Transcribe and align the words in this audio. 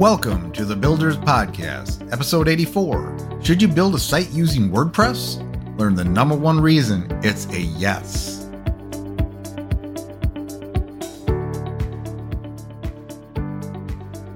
Welcome 0.00 0.50
to 0.52 0.64
the 0.64 0.74
Builders 0.74 1.18
Podcast, 1.18 2.10
episode 2.10 2.48
84. 2.48 3.42
Should 3.42 3.60
you 3.60 3.68
build 3.68 3.94
a 3.94 3.98
site 3.98 4.30
using 4.30 4.70
WordPress? 4.70 5.36
Learn 5.78 5.94
the 5.94 6.04
number 6.04 6.34
one 6.34 6.58
reason 6.58 7.06
it's 7.22 7.44
a 7.52 7.60
yes. 7.60 8.46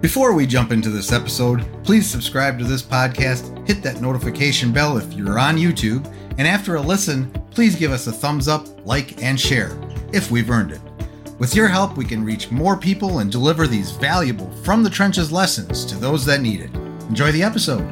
Before 0.02 0.34
we 0.34 0.46
jump 0.46 0.70
into 0.70 0.90
this 0.90 1.12
episode, 1.12 1.64
please 1.82 2.06
subscribe 2.06 2.58
to 2.58 2.66
this 2.66 2.82
podcast, 2.82 3.66
hit 3.66 3.82
that 3.84 4.02
notification 4.02 4.70
bell 4.70 4.98
if 4.98 5.10
you're 5.14 5.38
on 5.38 5.56
YouTube, 5.56 6.04
and 6.36 6.46
after 6.46 6.74
a 6.74 6.80
listen, 6.82 7.30
please 7.50 7.74
give 7.74 7.90
us 7.90 8.06
a 8.06 8.12
thumbs 8.12 8.48
up, 8.48 8.66
like, 8.86 9.22
and 9.22 9.40
share 9.40 9.74
if 10.12 10.30
we've 10.30 10.50
earned 10.50 10.72
it. 10.72 10.93
With 11.36 11.56
your 11.56 11.66
help, 11.66 11.96
we 11.96 12.04
can 12.04 12.24
reach 12.24 12.52
more 12.52 12.76
people 12.76 13.18
and 13.18 13.30
deliver 13.30 13.66
these 13.66 13.90
valuable 13.90 14.52
from 14.62 14.84
the 14.84 14.90
trenches 14.90 15.32
lessons 15.32 15.84
to 15.86 15.96
those 15.96 16.24
that 16.26 16.40
need 16.40 16.60
it. 16.60 16.72
Enjoy 17.08 17.32
the 17.32 17.42
episode. 17.42 17.84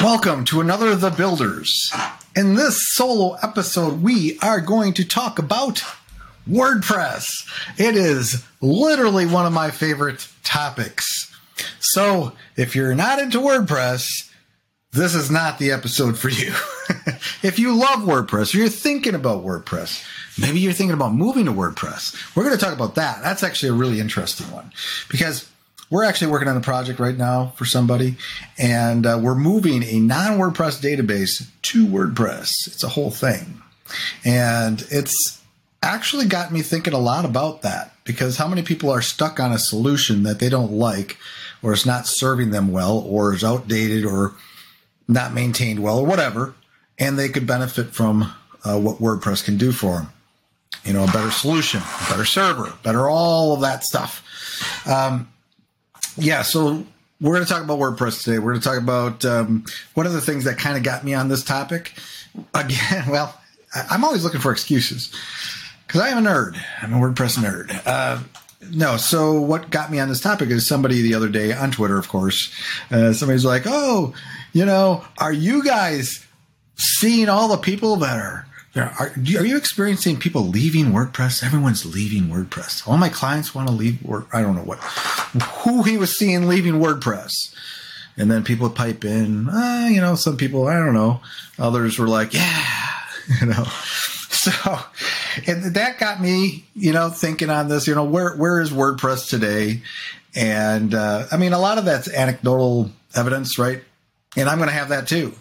Welcome 0.00 0.44
to 0.44 0.60
another 0.60 0.90
of 0.90 1.00
the 1.00 1.10
Builders. 1.10 1.90
In 2.36 2.54
this 2.54 2.78
solo 2.94 3.36
episode, 3.42 4.00
we 4.00 4.38
are 4.38 4.60
going 4.60 4.92
to 4.94 5.04
talk 5.04 5.40
about 5.40 5.82
WordPress. 6.48 7.28
It 7.76 7.96
is 7.96 8.44
literally 8.60 9.26
one 9.26 9.46
of 9.46 9.52
my 9.52 9.72
favorite 9.72 10.28
topics. 10.44 11.34
So, 11.80 12.30
if 12.54 12.76
you're 12.76 12.94
not 12.94 13.18
into 13.18 13.38
WordPress, 13.40 14.30
this 14.96 15.14
is 15.14 15.30
not 15.30 15.58
the 15.58 15.70
episode 15.70 16.18
for 16.18 16.28
you. 16.28 16.48
if 17.42 17.58
you 17.58 17.74
love 17.74 18.00
WordPress 18.00 18.54
or 18.54 18.58
you're 18.58 18.68
thinking 18.68 19.14
about 19.14 19.44
WordPress, 19.44 20.04
maybe 20.38 20.58
you're 20.60 20.72
thinking 20.72 20.94
about 20.94 21.14
moving 21.14 21.44
to 21.44 21.52
WordPress, 21.52 22.34
we're 22.34 22.44
going 22.44 22.56
to 22.56 22.64
talk 22.64 22.74
about 22.74 22.94
that. 22.96 23.22
That's 23.22 23.42
actually 23.42 23.68
a 23.70 23.74
really 23.74 24.00
interesting 24.00 24.50
one 24.50 24.72
because 25.08 25.48
we're 25.90 26.04
actually 26.04 26.32
working 26.32 26.48
on 26.48 26.56
a 26.56 26.62
project 26.62 26.98
right 26.98 27.16
now 27.16 27.52
for 27.56 27.64
somebody 27.64 28.16
and 28.58 29.06
uh, 29.06 29.18
we're 29.22 29.36
moving 29.36 29.82
a 29.84 30.00
non 30.00 30.38
WordPress 30.38 30.80
database 30.82 31.48
to 31.62 31.86
WordPress. 31.86 32.50
It's 32.66 32.82
a 32.82 32.88
whole 32.88 33.10
thing. 33.10 33.60
And 34.24 34.84
it's 34.90 35.40
actually 35.82 36.26
got 36.26 36.52
me 36.52 36.62
thinking 36.62 36.94
a 36.94 36.98
lot 36.98 37.24
about 37.24 37.62
that 37.62 37.92
because 38.04 38.38
how 38.38 38.48
many 38.48 38.62
people 38.62 38.90
are 38.90 39.02
stuck 39.02 39.38
on 39.38 39.52
a 39.52 39.58
solution 39.58 40.24
that 40.24 40.40
they 40.40 40.48
don't 40.48 40.72
like 40.72 41.18
or 41.62 41.72
is 41.72 41.86
not 41.86 42.06
serving 42.06 42.50
them 42.50 42.72
well 42.72 42.98
or 42.98 43.32
is 43.34 43.44
outdated 43.44 44.04
or 44.04 44.34
not 45.08 45.32
maintained 45.32 45.80
well 45.80 45.98
or 45.98 46.06
whatever, 46.06 46.54
and 46.98 47.18
they 47.18 47.28
could 47.28 47.46
benefit 47.46 47.94
from 47.94 48.32
uh, 48.64 48.78
what 48.78 48.98
WordPress 48.98 49.44
can 49.44 49.56
do 49.56 49.72
for 49.72 49.96
them. 49.96 50.08
You 50.84 50.92
know, 50.92 51.04
a 51.04 51.08
better 51.08 51.30
solution, 51.30 51.80
a 51.80 52.10
better 52.10 52.24
server, 52.24 52.72
better 52.82 53.08
all 53.08 53.54
of 53.54 53.60
that 53.60 53.84
stuff. 53.84 54.22
Um, 54.86 55.28
yeah, 56.16 56.42
so 56.42 56.86
we're 57.20 57.34
going 57.34 57.44
to 57.44 57.52
talk 57.52 57.62
about 57.62 57.78
WordPress 57.78 58.22
today. 58.22 58.38
We're 58.38 58.52
going 58.52 58.60
to 58.60 58.68
talk 58.68 58.80
about 58.80 59.24
um, 59.24 59.64
one 59.94 60.06
of 60.06 60.12
the 60.12 60.20
things 60.20 60.44
that 60.44 60.58
kind 60.58 60.76
of 60.76 60.82
got 60.82 61.04
me 61.04 61.14
on 61.14 61.28
this 61.28 61.42
topic. 61.42 61.92
Again, 62.54 63.04
well, 63.08 63.38
I'm 63.90 64.04
always 64.04 64.24
looking 64.24 64.40
for 64.40 64.52
excuses 64.52 65.14
because 65.86 66.00
I 66.00 66.10
am 66.10 66.24
a 66.24 66.28
nerd. 66.28 66.56
I'm 66.82 66.92
a 66.92 66.96
WordPress 66.96 67.38
nerd. 67.38 67.80
Uh, 67.86 68.22
no, 68.70 68.96
so 68.96 69.40
what 69.40 69.70
got 69.70 69.90
me 69.90 69.98
on 69.98 70.08
this 70.08 70.20
topic 70.20 70.50
is 70.50 70.66
somebody 70.66 71.02
the 71.02 71.14
other 71.14 71.28
day 71.28 71.52
on 71.52 71.70
Twitter, 71.70 71.98
of 71.98 72.08
course. 72.08 72.52
Uh, 72.90 73.12
somebody's 73.12 73.44
like, 73.44 73.62
"Oh, 73.66 74.14
you 74.56 74.64
know, 74.64 75.04
are 75.18 75.34
you 75.34 75.62
guys 75.62 76.24
seeing 76.76 77.28
all 77.28 77.48
the 77.48 77.58
people 77.58 77.96
that 77.96 78.18
are 78.18 78.46
are, 78.74 79.12
are 79.14 79.44
you 79.44 79.56
experiencing 79.58 80.18
people 80.18 80.46
leaving 80.46 80.86
WordPress? 80.86 81.44
Everyone's 81.44 81.84
leaving 81.84 82.30
WordPress. 82.30 82.88
All 82.88 82.96
my 82.96 83.10
clients 83.10 83.54
want 83.54 83.68
to 83.68 83.74
leave. 83.74 84.02
Word, 84.02 84.24
I 84.32 84.40
don't 84.40 84.56
know 84.56 84.62
what 84.62 84.78
who 84.78 85.82
he 85.82 85.98
was 85.98 86.16
seeing 86.16 86.48
leaving 86.48 86.74
WordPress, 86.74 87.32
and 88.16 88.30
then 88.30 88.44
people 88.44 88.70
pipe 88.70 89.04
in. 89.04 89.50
Uh, 89.50 89.88
you 89.90 90.00
know, 90.00 90.14
some 90.14 90.38
people 90.38 90.68
I 90.68 90.76
don't 90.76 90.94
know. 90.94 91.20
Others 91.58 91.98
were 91.98 92.08
like, 92.08 92.32
yeah, 92.32 92.64
you 93.40 93.48
know. 93.48 93.64
So, 94.30 94.78
and 95.46 95.74
that 95.74 95.98
got 95.98 96.22
me, 96.22 96.64
you 96.74 96.92
know, 96.92 97.10
thinking 97.10 97.50
on 97.50 97.68
this. 97.68 97.86
You 97.86 97.94
know, 97.94 98.04
where 98.04 98.34
where 98.36 98.62
is 98.62 98.70
WordPress 98.70 99.28
today? 99.28 99.82
And 100.34 100.94
uh, 100.94 101.26
I 101.30 101.36
mean, 101.36 101.52
a 101.52 101.58
lot 101.58 101.76
of 101.76 101.84
that's 101.84 102.08
anecdotal 102.08 102.90
evidence, 103.14 103.58
right? 103.58 103.82
And 104.36 104.48
I'm 104.48 104.58
going 104.58 104.68
to 104.68 104.74
have 104.74 104.90
that 104.90 105.08
too. 105.08 105.34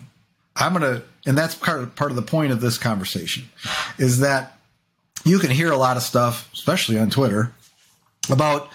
I'm 0.55 0.73
going 0.73 0.83
to, 0.83 1.03
and 1.25 1.37
that's 1.37 1.53
part 1.53 1.81
of, 1.81 1.95
part 1.95 2.11
of 2.11 2.15
the 2.15 2.21
point 2.21 2.51
of 2.51 2.61
this 2.61 2.77
conversation 2.77 3.43
is 3.97 4.19
that 4.19 4.57
you 5.25 5.39
can 5.39 5.51
hear 5.51 5.71
a 5.71 5.77
lot 5.77 5.97
of 5.97 6.03
stuff, 6.03 6.49
especially 6.53 6.97
on 6.97 7.09
Twitter, 7.09 7.51
about 8.29 8.69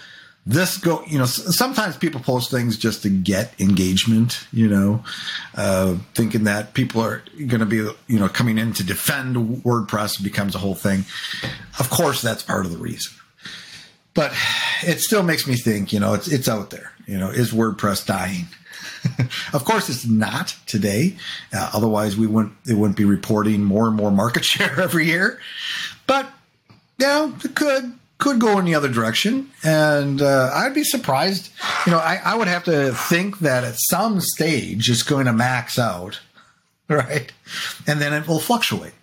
this 0.45 0.77
go 0.77 1.03
you 1.05 1.19
know 1.19 1.25
sometimes 1.25 1.95
people 1.97 2.19
post 2.19 2.49
things 2.49 2.75
just 2.75 3.03
to 3.03 3.09
get 3.09 3.53
engagement 3.61 4.47
you 4.51 4.67
know 4.67 5.03
uh, 5.53 5.95
thinking 6.15 6.45
that 6.45 6.73
people 6.73 6.99
are 6.99 7.21
going 7.37 7.59
to 7.59 7.65
be 7.65 7.77
you 8.07 8.19
know 8.19 8.27
coming 8.27 8.57
in 8.57 8.73
to 8.73 8.83
defend 8.83 9.35
wordpress 9.63 10.21
becomes 10.21 10.55
a 10.55 10.57
whole 10.57 10.75
thing. 10.75 11.05
Of 11.79 11.89
course 11.89 12.21
that's 12.21 12.41
part 12.41 12.65
of 12.65 12.71
the 12.71 12.77
reason. 12.77 13.13
But 14.13 14.33
it 14.81 14.99
still 14.99 15.23
makes 15.23 15.47
me 15.47 15.55
think 15.55 15.93
you 15.93 15.99
know 15.99 16.13
it's 16.15 16.27
it's 16.27 16.49
out 16.49 16.71
there. 16.71 16.91
You 17.05 17.19
know 17.19 17.29
is 17.29 17.51
wordpress 17.51 18.05
dying 18.05 18.47
of 19.53 19.65
course, 19.65 19.89
it's 19.89 20.05
not 20.05 20.55
today. 20.65 21.15
Uh, 21.53 21.71
otherwise, 21.73 22.17
we 22.17 22.27
wouldn't 22.27 22.53
it 22.67 22.75
wouldn't 22.75 22.97
be 22.97 23.05
reporting 23.05 23.63
more 23.63 23.87
and 23.87 23.95
more 23.95 24.11
market 24.11 24.45
share 24.51 24.79
every 24.79 25.07
year. 25.07 25.39
But 26.07 26.31
you 26.99 27.07
know, 27.07 27.33
it 27.43 27.55
could 27.55 27.97
could 28.17 28.39
go 28.39 28.59
in 28.59 28.65
the 28.65 28.75
other 28.75 28.87
direction, 28.87 29.49
and 29.63 30.21
uh, 30.21 30.51
I'd 30.53 30.75
be 30.75 30.83
surprised. 30.83 31.51
You 31.85 31.93
know, 31.93 31.97
I, 31.97 32.21
I 32.23 32.35
would 32.35 32.47
have 32.47 32.63
to 32.65 32.91
think 32.93 33.39
that 33.39 33.63
at 33.63 33.75
some 33.77 34.21
stage 34.21 34.89
it's 34.89 35.03
going 35.03 35.25
to 35.25 35.33
max 35.33 35.79
out, 35.79 36.19
right? 36.87 37.31
And 37.87 37.99
then 37.99 38.13
it 38.13 38.27
will 38.27 38.39
fluctuate. 38.39 38.93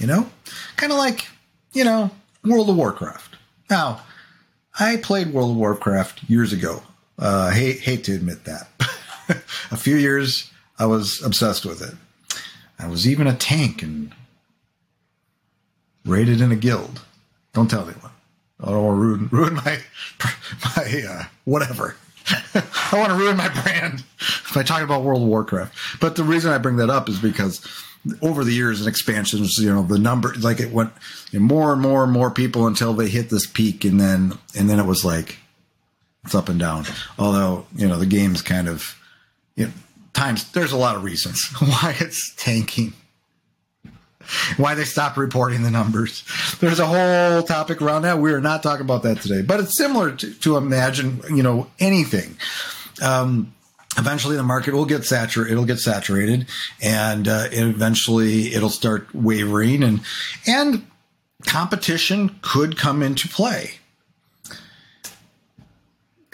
You 0.00 0.06
know, 0.06 0.30
kind 0.76 0.92
of 0.92 0.98
like 0.98 1.26
you 1.72 1.84
know 1.84 2.10
World 2.44 2.70
of 2.70 2.76
Warcraft. 2.76 3.36
Now, 3.68 4.02
I 4.78 4.96
played 4.96 5.32
World 5.32 5.52
of 5.52 5.56
Warcraft 5.56 6.24
years 6.28 6.52
ago. 6.52 6.82
Uh, 7.18 7.50
hate 7.50 7.80
hate 7.80 8.04
to 8.04 8.14
admit 8.14 8.44
that. 8.44 8.68
a 9.70 9.76
few 9.76 9.96
years, 9.96 10.50
I 10.78 10.86
was 10.86 11.22
obsessed 11.22 11.64
with 11.64 11.82
it. 11.82 11.94
I 12.78 12.88
was 12.88 13.08
even 13.08 13.26
a 13.26 13.34
tank 13.34 13.82
and 13.82 14.12
rated 16.04 16.40
in 16.40 16.52
a 16.52 16.56
guild. 16.56 17.02
Don't 17.52 17.70
tell 17.70 17.88
anyone. 17.88 18.12
I 18.60 18.70
don't 18.70 18.84
want 18.84 18.96
to 18.96 19.00
ruin, 19.00 19.28
ruin 19.30 19.54
my 19.54 19.78
my 20.64 21.04
uh, 21.08 21.24
whatever. 21.44 21.96
I 22.54 22.98
want 22.98 23.10
to 23.10 23.14
ruin 23.14 23.36
my 23.36 23.48
brand 23.48 24.02
by 24.54 24.62
talking 24.62 24.84
about 24.84 25.02
World 25.02 25.22
of 25.22 25.28
Warcraft. 25.28 26.00
But 26.00 26.16
the 26.16 26.24
reason 26.24 26.52
I 26.52 26.58
bring 26.58 26.76
that 26.76 26.90
up 26.90 27.08
is 27.08 27.18
because 27.20 27.66
over 28.22 28.44
the 28.44 28.52
years 28.52 28.80
and 28.80 28.88
expansions, 28.88 29.58
you 29.58 29.72
know, 29.72 29.82
the 29.82 29.98
number 29.98 30.34
like 30.38 30.60
it 30.60 30.72
went 30.72 30.92
you 31.30 31.40
know, 31.40 31.46
more 31.46 31.72
and 31.72 31.82
more 31.82 32.04
and 32.04 32.12
more 32.12 32.30
people 32.30 32.66
until 32.66 32.94
they 32.94 33.08
hit 33.08 33.30
this 33.30 33.46
peak, 33.46 33.84
and 33.84 34.00
then 34.00 34.38
and 34.56 34.70
then 34.70 34.78
it 34.78 34.86
was 34.86 35.04
like 35.04 35.36
it's 36.24 36.34
up 36.34 36.48
and 36.48 36.58
down. 36.58 36.84
Although 37.18 37.66
you 37.74 37.86
know 37.86 37.98
the 37.98 38.06
game's 38.06 38.42
kind 38.42 38.68
of 38.68 38.96
you 39.56 39.66
know, 39.66 39.72
times 40.12 40.50
there's 40.52 40.72
a 40.72 40.76
lot 40.76 40.96
of 40.96 41.04
reasons 41.04 41.46
why 41.58 41.96
it's 41.98 42.34
tanking 42.36 42.92
why 44.56 44.74
they 44.74 44.82
stopped 44.82 45.16
reporting 45.16 45.62
the 45.62 45.70
numbers. 45.70 46.24
There's 46.58 46.80
a 46.80 46.86
whole 46.86 47.44
topic 47.44 47.80
around 47.80 48.02
that. 48.02 48.18
We're 48.18 48.40
not 48.40 48.60
talking 48.60 48.84
about 48.84 49.02
that 49.04 49.20
today 49.20 49.42
but 49.42 49.60
it's 49.60 49.76
similar 49.76 50.12
to, 50.12 50.34
to 50.40 50.56
imagine 50.56 51.20
you 51.30 51.42
know 51.42 51.68
anything. 51.78 52.36
Um, 53.02 53.54
eventually 53.98 54.36
the 54.36 54.42
market 54.42 54.74
will 54.74 54.84
get 54.84 55.04
saturated 55.04 55.52
it'll 55.52 55.64
get 55.64 55.78
saturated 55.78 56.46
and 56.82 57.28
uh, 57.28 57.46
eventually 57.50 58.54
it'll 58.54 58.68
start 58.68 59.08
wavering 59.14 59.82
and 59.82 60.00
and 60.46 60.86
competition 61.46 62.36
could 62.42 62.76
come 62.76 63.02
into 63.02 63.28
play 63.28 63.72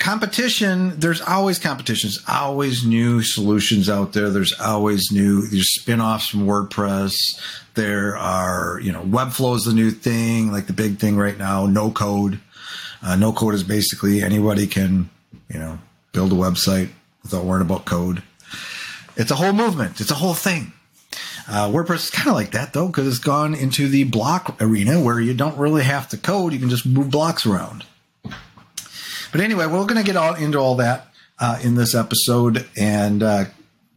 competition 0.02 0.98
there's 0.98 1.20
always 1.20 1.60
competitions 1.60 2.18
always 2.26 2.84
new 2.84 3.22
solutions 3.22 3.88
out 3.88 4.12
there. 4.12 4.30
There's 4.30 4.52
always 4.58 5.12
new 5.12 5.46
there's 5.46 5.72
spin-offs 5.74 6.28
from 6.28 6.44
wordpress. 6.44 7.14
There 7.74 8.16
are 8.16 8.80
you 8.82 8.90
know 8.90 9.02
webflow 9.02 9.54
is 9.54 9.62
the 9.62 9.72
new 9.72 9.92
thing 9.92 10.50
like 10.50 10.66
the 10.66 10.72
big 10.72 10.98
thing 10.98 11.16
right 11.16 11.38
now 11.38 11.66
no 11.66 11.92
code. 11.92 12.40
Uh, 13.00 13.14
no 13.14 13.32
code 13.32 13.54
is 13.54 13.62
basically 13.62 14.22
anybody 14.22 14.66
can 14.66 15.08
you 15.48 15.60
know 15.60 15.78
build 16.10 16.32
a 16.32 16.36
website 16.36 16.90
without 17.22 17.44
worrying 17.44 17.64
about 17.64 17.84
code. 17.84 18.24
It's 19.16 19.30
a 19.30 19.36
whole 19.36 19.52
movement. 19.52 20.00
It's 20.00 20.10
a 20.10 20.14
whole 20.14 20.34
thing. 20.34 20.72
Uh, 21.48 21.68
WordPress 21.68 21.94
is 21.94 22.10
kind 22.10 22.28
of 22.28 22.34
like 22.34 22.50
that 22.52 22.72
though, 22.72 22.88
because 22.88 23.06
it's 23.06 23.18
gone 23.18 23.54
into 23.54 23.86
the 23.86 24.02
block 24.02 24.60
arena 24.60 25.00
where 25.00 25.20
you 25.20 25.32
don't 25.32 25.56
really 25.58 25.84
have 25.84 26.08
to 26.08 26.16
code; 26.16 26.52
you 26.52 26.58
can 26.58 26.70
just 26.70 26.86
move 26.86 27.08
blocks 27.08 27.46
around. 27.46 27.84
But 29.32 29.40
anyway, 29.40 29.66
we're 29.66 29.86
going 29.86 29.96
to 29.96 30.04
get 30.04 30.16
all 30.16 30.34
into 30.34 30.58
all 30.58 30.76
that 30.76 31.06
uh, 31.38 31.58
in 31.64 31.74
this 31.74 31.94
episode, 31.94 32.68
and 32.76 33.22
uh, 33.22 33.44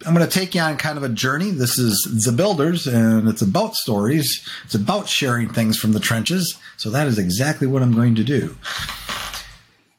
I'm 0.05 0.13
going 0.13 0.25
to 0.25 0.31
take 0.31 0.55
you 0.55 0.61
on 0.61 0.77
kind 0.77 0.97
of 0.97 1.03
a 1.03 1.09
journey. 1.09 1.51
This 1.51 1.77
is 1.77 2.23
The 2.25 2.31
Builders, 2.31 2.87
and 2.87 3.27
it's 3.27 3.41
about 3.41 3.75
stories. 3.75 4.47
It's 4.63 4.75
about 4.75 5.09
sharing 5.09 5.49
things 5.49 5.77
from 5.77 5.91
the 5.91 5.99
trenches. 5.99 6.57
So 6.77 6.89
that 6.89 7.07
is 7.07 7.19
exactly 7.19 7.67
what 7.67 7.81
I'm 7.81 7.93
going 7.93 8.15
to 8.15 8.23
do. 8.23 8.55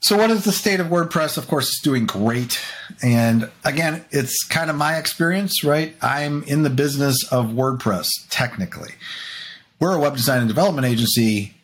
So, 0.01 0.17
what 0.17 0.31
is 0.31 0.45
the 0.45 0.53
state 0.53 0.79
of 0.79 0.87
WordPress? 0.87 1.37
Of 1.37 1.49
course, 1.49 1.69
it's 1.69 1.81
doing 1.81 2.07
great. 2.07 2.61
And 3.03 3.51
again, 3.65 4.05
it's 4.13 4.45
kind 4.45 4.71
of 4.71 4.77
my 4.77 4.99
experience, 4.99 5.65
right? 5.65 5.97
I'm 6.01 6.45
in 6.45 6.63
the 6.63 6.71
business 6.71 7.17
of 7.33 7.47
WordPress, 7.47 8.11
technically. 8.31 8.93
We're 9.81 9.97
a 9.97 9.99
web 9.99 10.15
design 10.15 10.39
and 10.39 10.49
development 10.49 10.87
agency, 10.87 11.56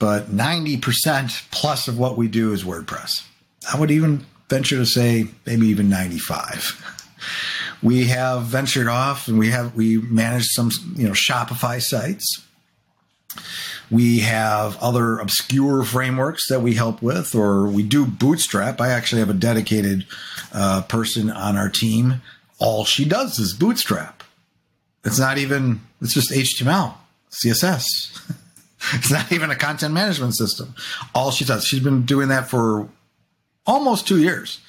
but 0.00 0.30
90% 0.30 1.50
plus 1.52 1.86
of 1.86 1.96
what 1.98 2.16
we 2.16 2.26
do 2.26 2.52
is 2.52 2.64
WordPress. 2.64 3.24
I 3.72 3.78
would 3.78 3.92
even 3.92 4.26
venture 4.48 4.76
to 4.76 4.86
say 4.86 5.26
maybe 5.46 5.68
even 5.68 5.88
95. 5.88 6.96
We 7.82 8.06
have 8.06 8.42
ventured 8.44 8.88
off 8.88 9.28
and 9.28 9.38
we 9.38 9.50
have 9.50 9.74
we 9.74 9.98
manage 9.98 10.46
some 10.48 10.70
you 10.96 11.06
know 11.06 11.12
Shopify 11.12 11.80
sites. 11.80 12.42
We 13.90 14.20
have 14.20 14.76
other 14.82 15.18
obscure 15.18 15.82
frameworks 15.84 16.48
that 16.48 16.60
we 16.60 16.74
help 16.74 17.02
with, 17.02 17.34
or 17.34 17.66
we 17.66 17.82
do 17.82 18.06
Bootstrap. 18.06 18.80
I 18.80 18.90
actually 18.90 19.20
have 19.20 19.30
a 19.30 19.34
dedicated 19.34 20.06
uh, 20.52 20.82
person 20.82 21.30
on 21.30 21.56
our 21.56 21.68
team. 21.68 22.22
All 22.58 22.84
she 22.84 23.04
does 23.04 23.38
is 23.38 23.52
Bootstrap. 23.52 24.22
It's 25.04 25.18
not 25.18 25.38
even, 25.38 25.80
it's 26.00 26.14
just 26.14 26.30
HTML, 26.30 26.94
CSS. 27.30 28.29
it's 28.94 29.10
not 29.10 29.30
even 29.32 29.50
a 29.50 29.56
content 29.56 29.94
management 29.94 30.36
system. 30.36 30.74
All 31.14 31.30
she 31.30 31.44
does, 31.44 31.64
she's 31.64 31.80
been 31.80 32.04
doing 32.04 32.28
that 32.28 32.48
for 32.48 32.88
almost 33.66 34.06
two 34.06 34.20
years. 34.20 34.60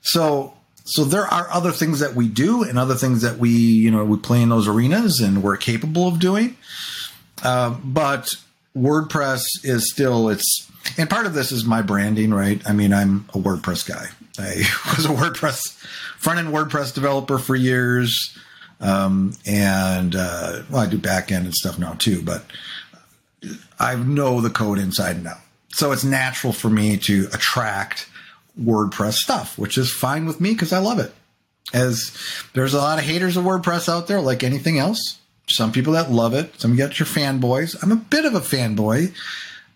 So, 0.00 0.54
so 0.84 1.04
there 1.04 1.26
are 1.26 1.48
other 1.50 1.72
things 1.72 2.00
that 2.00 2.14
we 2.14 2.28
do 2.28 2.62
and 2.62 2.78
other 2.78 2.94
things 2.94 3.22
that 3.22 3.38
we, 3.38 3.50
you 3.50 3.90
know, 3.90 4.04
we 4.04 4.16
play 4.16 4.42
in 4.42 4.48
those 4.48 4.66
arenas 4.66 5.20
and 5.20 5.42
we're 5.42 5.56
capable 5.56 6.08
of 6.08 6.18
doing. 6.18 6.56
Uh, 7.42 7.76
but 7.84 8.34
WordPress 8.76 9.42
is 9.64 9.90
still 9.90 10.28
it's 10.28 10.68
and 10.96 11.10
part 11.10 11.26
of 11.26 11.34
this 11.34 11.52
is 11.52 11.64
my 11.64 11.82
branding, 11.82 12.32
right? 12.32 12.62
I 12.66 12.72
mean, 12.72 12.92
I'm 12.92 13.28
a 13.34 13.38
WordPress 13.38 13.86
guy. 13.86 14.06
I 14.38 14.56
was 14.96 15.04
a 15.04 15.08
WordPress 15.08 15.76
front 16.18 16.38
end 16.38 16.48
WordPress 16.48 16.94
developer 16.94 17.38
for 17.38 17.54
years, 17.54 18.36
um, 18.80 19.34
and 19.46 20.14
uh, 20.16 20.62
well, 20.70 20.82
I 20.82 20.86
do 20.86 20.98
back 20.98 21.30
end 21.30 21.44
and 21.44 21.54
stuff 21.54 21.78
now 21.78 21.94
too. 21.94 22.22
But 22.22 22.44
I 23.78 23.94
know 23.94 24.40
the 24.40 24.50
code 24.50 24.78
inside 24.78 25.16
and 25.16 25.26
out, 25.26 25.40
so 25.68 25.92
it's 25.92 26.04
natural 26.04 26.52
for 26.52 26.70
me 26.70 26.96
to 26.98 27.28
attract 27.32 28.08
WordPress 28.60 29.14
stuff, 29.14 29.58
which 29.58 29.78
is 29.78 29.92
fine 29.92 30.26
with 30.26 30.40
me 30.40 30.52
because 30.52 30.72
I 30.72 30.78
love 30.78 30.98
it. 30.98 31.12
As 31.72 32.16
there's 32.54 32.74
a 32.74 32.78
lot 32.78 32.98
of 32.98 33.04
haters 33.04 33.36
of 33.36 33.44
WordPress 33.44 33.88
out 33.88 34.06
there, 34.06 34.20
like 34.20 34.42
anything 34.42 34.78
else 34.78 35.18
some 35.48 35.72
people 35.72 35.94
that 35.94 36.10
love 36.10 36.34
it. 36.34 36.60
Some 36.60 36.72
you 36.72 36.78
got 36.78 36.98
your 36.98 37.06
fanboys. 37.06 37.76
I'm 37.82 37.92
a 37.92 37.96
bit 37.96 38.24
of 38.24 38.34
a 38.34 38.40
fanboy, 38.40 39.14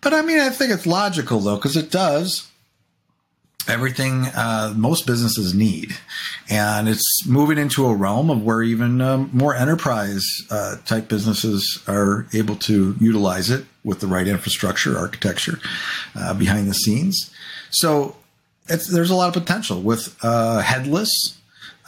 but 0.01 0.15
I 0.15 0.23
mean, 0.23 0.39
I 0.39 0.51
think 0.51 0.71
it's 0.71 0.87
logical 0.87 1.41
though, 1.41 1.57
because 1.57 1.77
it 1.77 1.91
does 1.91 2.49
everything 3.69 4.27
uh, 4.35 4.73
most 4.77 5.07
businesses 5.07 5.55
need. 5.55 5.93
And 6.49 6.89
it's 6.89 7.27
moving 7.27 7.59
into 7.59 7.87
a 7.87 7.95
realm 7.95 8.31
of 8.31 8.43
where 8.43 8.63
even 8.63 9.01
um, 9.01 9.31
more 9.33 9.55
enterprise 9.55 10.27
uh, 10.51 10.77
type 10.85 11.09
businesses 11.09 11.83
are 11.87 12.27
able 12.33 12.57
to 12.57 12.97
utilize 13.01 13.51
it 13.51 13.65
with 13.85 14.01
the 14.01 14.07
right 14.07 14.27
infrastructure, 14.27 14.99
architecture 14.99 15.59
uh, 16.15 16.35
behind 16.35 16.69
the 16.69 16.75
scenes. 16.75 17.31
So 17.71 18.17
there's 18.67 19.11
a 19.11 19.15
lot 19.15 19.29
of 19.29 19.43
potential 19.43 19.81
with 19.81 20.17
uh, 20.23 20.61
headless 20.61 21.39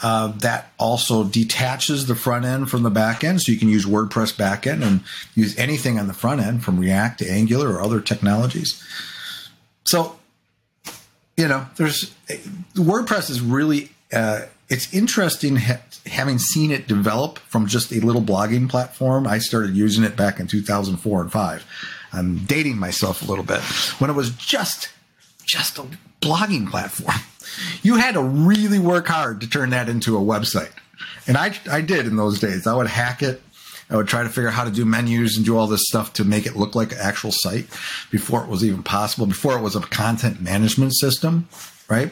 uh, 0.02 0.28
that 0.38 0.72
also 0.78 1.24
detaches 1.24 2.06
the 2.06 2.14
front 2.14 2.44
end 2.44 2.68
from 2.68 2.82
the 2.82 2.90
back 2.90 3.22
end. 3.22 3.40
So 3.40 3.52
you 3.52 3.58
can 3.58 3.68
use 3.68 3.86
WordPress 3.86 4.34
backend 4.34 4.82
and 4.82 5.00
use 5.34 5.56
anything 5.56 5.98
on 5.98 6.08
the 6.08 6.14
front 6.14 6.40
end 6.40 6.64
from 6.64 6.78
React 6.78 7.20
to 7.20 7.30
Angular 7.30 7.72
or 7.72 7.80
other 7.80 8.00
technologies. 8.00 8.82
So, 9.84 10.18
you 11.36 11.48
know, 11.48 11.66
there's 11.76 12.14
WordPress 12.74 13.30
is 13.30 13.40
really, 13.40 13.90
uh, 14.12 14.42
it's 14.68 14.92
interesting 14.94 15.56
ha- 15.56 15.82
having 16.06 16.38
seen 16.38 16.70
it 16.70 16.86
develop 16.86 17.38
from 17.38 17.66
just 17.66 17.92
a 17.92 18.00
little 18.00 18.22
blogging 18.22 18.68
platform. 18.68 19.26
I 19.26 19.38
started 19.38 19.74
using 19.74 20.04
it 20.04 20.16
back 20.16 20.40
in 20.40 20.46
2004 20.46 21.20
and 21.20 21.32
five. 21.32 21.66
I'm 22.12 22.38
dating 22.44 22.78
myself 22.78 23.22
a 23.22 23.24
little 23.24 23.44
bit 23.44 23.60
when 23.98 24.10
it 24.10 24.14
was 24.14 24.30
just, 24.30 24.90
just 25.44 25.78
a 25.78 25.86
blogging 26.20 26.70
platform 26.70 27.18
you 27.82 27.96
had 27.96 28.14
to 28.14 28.22
really 28.22 28.78
work 28.78 29.06
hard 29.06 29.40
to 29.40 29.48
turn 29.48 29.70
that 29.70 29.88
into 29.88 30.16
a 30.16 30.20
website. 30.20 30.72
And 31.26 31.36
I, 31.36 31.54
I 31.70 31.80
did 31.80 32.06
in 32.06 32.16
those 32.16 32.40
days. 32.40 32.66
I 32.66 32.74
would 32.74 32.86
hack 32.86 33.22
it. 33.22 33.42
I 33.94 33.96
would 33.96 34.08
try 34.08 34.24
to 34.24 34.28
figure 34.28 34.48
out 34.48 34.54
how 34.54 34.64
to 34.64 34.72
do 34.72 34.84
menus 34.84 35.36
and 35.36 35.46
do 35.46 35.56
all 35.56 35.68
this 35.68 35.84
stuff 35.86 36.14
to 36.14 36.24
make 36.24 36.46
it 36.46 36.56
look 36.56 36.74
like 36.74 36.90
an 36.90 36.98
actual 37.00 37.30
site 37.30 37.68
before 38.10 38.42
it 38.42 38.48
was 38.48 38.64
even 38.64 38.82
possible, 38.82 39.24
before 39.24 39.56
it 39.56 39.62
was 39.62 39.76
a 39.76 39.80
content 39.82 40.40
management 40.40 40.96
system, 40.96 41.48
right? 41.88 42.10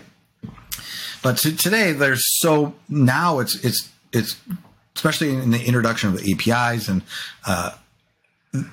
But 1.25 1.39
to, 1.39 1.57
today, 1.57 1.91
there's 1.91 2.23
so 2.39 2.75
now 2.89 3.41
it's 3.41 3.57
it's 3.65 3.91
it's 4.13 4.37
especially 4.95 5.31
in 5.31 5.51
the 5.51 5.61
introduction 5.61 6.09
of 6.09 6.23
the 6.23 6.33
APIs 6.33 6.87
and 6.87 7.03
uh, 7.49 7.73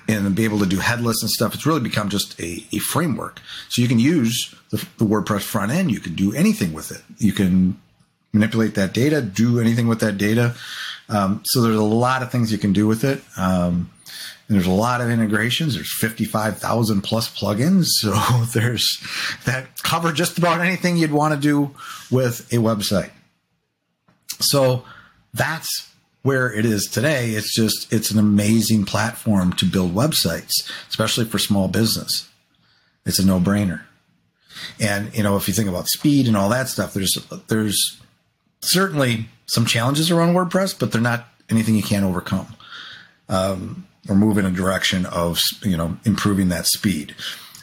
and 0.08 0.36
be 0.36 0.44
able 0.44 0.60
to 0.60 0.68
do 0.68 0.78
headless 0.78 1.24
and 1.24 1.32
stuff. 1.32 1.56
It's 1.56 1.66
really 1.66 1.80
become 1.80 2.10
just 2.10 2.40
a, 2.40 2.64
a 2.72 2.78
framework. 2.78 3.40
So 3.70 3.82
you 3.82 3.88
can 3.88 3.98
use 3.98 4.54
the, 4.70 4.78
the, 5.00 5.06
WordPress 5.06 5.42
front 5.42 5.72
end. 5.72 5.90
You 5.90 6.00
can 6.00 6.14
do 6.14 6.32
anything 6.36 6.74
with 6.74 6.92
it. 6.92 7.02
You 7.18 7.32
can 7.32 7.82
manipulate 8.34 8.76
that 8.76 8.94
data, 8.94 9.20
do 9.20 9.60
anything 9.60 9.88
with 9.88 10.00
that 10.02 10.20
data. 10.20 10.54
Um, 11.10 11.42
so 11.44 11.62
there's 11.62 11.76
a 11.76 11.84
lot 11.84 12.22
of 12.22 12.32
things 12.32 12.52
you 12.52 12.58
can 12.58 12.74
do 12.74 12.88
with 12.88 13.04
it. 13.04 13.22
Um, 13.38 13.90
and 14.48 14.56
there's 14.58 14.68
a 14.68 14.72
lot 14.72 15.02
of 15.02 15.10
integrations. 15.10 15.76
There's 15.76 15.94
55,000 16.00 17.02
plus 17.02 17.30
plugins. 17.30 17.86
So 17.88 18.12
there's 18.54 18.88
that 19.46 19.82
cover 19.84 20.12
just 20.12 20.38
about 20.38 20.62
anything 20.62 20.98
you'd 20.98 21.12
want 21.12 21.34
to 21.36 21.40
do 21.40 21.76
with 22.10 22.52
a 22.52 22.58
website. 22.58 23.12
So 24.40 24.86
that's 25.34 25.90
where 26.22 26.52
it 26.52 26.66
is 26.66 26.86
today, 26.86 27.32
it's 27.32 27.56
just 27.56 27.92
it's 27.94 28.12
an 28.12 28.20
amazing 28.20 28.86
platform 28.86 29.54
to 29.54 29.66
build 29.66 29.96
websites, 29.96 30.52
especially 30.90 31.26
for 31.26 31.40
small 31.40 31.68
business. 31.68 32.28
It's 33.06 33.20
a 33.20 33.26
no-brainer. 33.26 33.82
And 34.80 35.16
you 35.16 35.24
know, 35.24 35.38
if 35.38 35.48
you 35.48 35.54
think 35.54 35.70
about 35.70 35.88
speed 35.88 36.28
and 36.28 36.36
all 36.36 36.50
that 36.50 36.68
stuff, 36.68 36.94
there's 36.94 37.18
there's 37.48 38.00
certainly 38.62 39.28
some 39.48 39.66
challenges 39.66 40.12
around 40.12 40.34
WordPress, 40.34 40.78
but 40.78 40.92
they're 40.92 41.02
not 41.02 41.28
anything 41.50 41.76
you 41.76 41.84
can't 41.84 42.06
overcome. 42.06 42.56
Um, 43.28 43.86
or 44.08 44.16
move 44.16 44.38
in 44.38 44.46
a 44.46 44.52
direction 44.52 45.06
of 45.06 45.40
you 45.62 45.78
know 45.78 45.98
improving 46.06 46.50
that 46.50 46.66
speed. 46.66 47.16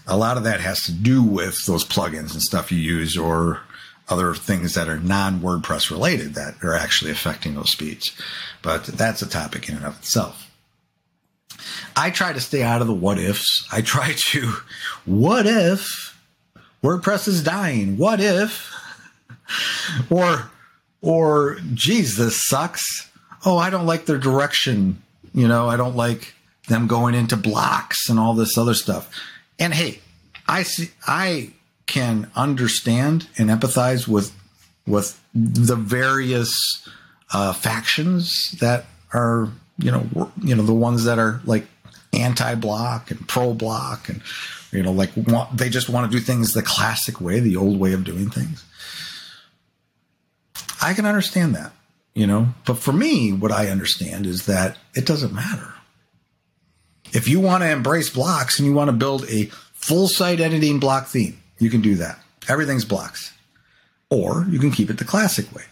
A 0.07 0.17
lot 0.17 0.37
of 0.37 0.45
that 0.45 0.61
has 0.61 0.83
to 0.85 0.93
do 0.93 1.23
with 1.23 1.65
those 1.67 1.85
plugins 1.85 2.33
and 2.33 2.43
stuff 2.43 2.71
you 2.71 2.79
use, 2.79 3.17
or 3.17 3.63
other 4.09 4.35
things 4.35 4.75
that 4.75 4.89
are 4.89 5.01
non 5.01 5.41
WordPress 5.41 5.91
related 5.91 6.35
that 6.35 6.55
are 6.63 6.75
actually 6.75 7.11
affecting 7.11 7.55
those 7.55 7.71
speeds. 7.71 8.13
But 8.63 8.85
that's 8.85 9.23
a 9.23 9.29
topic 9.29 9.69
in 9.69 9.77
and 9.77 9.85
of 9.85 9.99
itself. 9.99 10.51
I 11.97 12.11
try 12.11 12.33
to 12.33 12.41
stay 12.41 12.63
out 12.63 12.81
of 12.81 12.87
the 12.87 12.95
what 12.95 13.19
ifs. 13.19 13.67
I 13.73 13.81
try 13.81 14.13
to, 14.17 14.53
what 15.05 15.47
if 15.47 16.17
WordPress 16.83 17.29
is 17.29 17.43
dying? 17.43 17.97
What 17.97 18.21
if? 18.21 18.73
or, 20.11 20.51
or, 21.07 21.59
geez, 21.73 22.17
this 22.17 22.45
sucks. 22.47 23.09
Oh, 23.45 23.57
I 23.57 23.71
don't 23.71 23.87
like 23.87 24.07
their 24.07 24.19
direction. 24.19 25.01
You 25.33 25.47
know, 25.47 25.69
I 25.69 25.77
don't 25.77 25.95
like 25.95 26.35
them 26.69 26.89
going 26.89 27.15
into 27.15 27.37
blocks 27.37 28.09
and 28.09 28.19
all 28.19 28.35
this 28.35 28.59
other 28.59 28.75
stuff. 28.75 29.09
And 29.57 29.73
hey, 29.73 30.01
I 30.49 30.65
see, 30.65 30.91
I 31.07 31.51
can 31.87 32.29
understand 32.35 33.29
and 33.39 33.51
empathize 33.51 34.09
with 34.09 34.35
with 34.85 35.21
the 35.33 35.77
various 35.77 36.53
uh, 37.33 37.53
factions 37.53 38.57
that 38.61 38.87
are 39.13 39.49
you 39.79 39.93
know 39.93 40.31
you 40.43 40.57
know 40.57 40.65
the 40.65 40.75
ones 40.75 41.05
that 41.05 41.21
are 41.21 41.41
like 41.45 41.67
anti-block 42.13 43.11
and 43.13 43.29
pro-block 43.29 44.09
and 44.09 44.23
you 44.73 44.83
know 44.83 44.93
like 44.93 45.11
want, 45.17 45.57
they 45.57 45.69
just 45.69 45.89
want 45.89 46.11
to 46.11 46.19
do 46.19 46.23
things 46.23 46.53
the 46.53 46.63
classic 46.63 47.21
way 47.21 47.41
the 47.41 47.57
old 47.57 47.79
way 47.79 47.93
of 47.93 48.05
doing 48.05 48.31
things 48.31 48.65
i 50.87 50.95
can 50.95 51.07
understand 51.07 51.55
that 51.55 51.73
you 52.15 52.27
know 52.27 52.49
but 52.67 52.79
for 52.79 52.93
me 52.93 53.33
what 53.33 53.53
i 53.53 53.69
understand 53.69 54.27
is 54.27 54.47
that 54.47 54.77
it 54.95 55.07
doesn't 55.07 55.35
matter 55.35 55.75
if 57.13 57.29
you 57.29 57.41
want 57.41 57.63
to 57.63 57.71
embrace 57.71 58.11
blocks 58.11 58.59
and 58.59 58.67
you 58.67 58.75
want 58.75 58.89
to 58.89 58.97
build 58.97 59.25
a 59.31 59.47
full 59.73 60.09
site 60.09 60.41
editing 60.41 60.79
block 60.79 61.07
theme 61.07 61.41
you 61.59 61.71
can 61.71 61.81
do 61.81 61.95
that. 61.97 62.19
Everything's 62.49 62.85
blocks. 62.85 63.33
Or 64.11 64.47
you 64.49 64.59
can 64.59 64.71
keep 64.71 64.91
it 64.91 64.99
the 64.99 65.05
classic 65.05 65.53
way. 65.55 65.65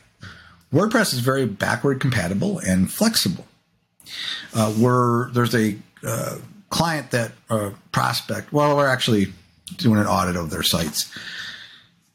WordPress 0.73 1.13
is 1.13 1.21
very 1.21 1.47
backward 1.47 2.01
compatible 2.01 2.59
and 2.59 2.91
flexible. 2.91 3.47
Uh, 4.55 4.75
we're, 4.79 5.31
there's 5.31 5.55
a 5.55 5.77
uh, 6.03 6.39
client 6.71 7.13
that 7.13 7.33
uh, 7.49 7.71
prospect, 7.93 8.53
well, 8.53 8.77
we're 8.77 8.89
actually 8.89 9.33
doing 9.77 10.01
an 10.01 10.07
audit 10.07 10.37
of 10.37 10.51
their 10.51 10.63
sites, 10.63 11.13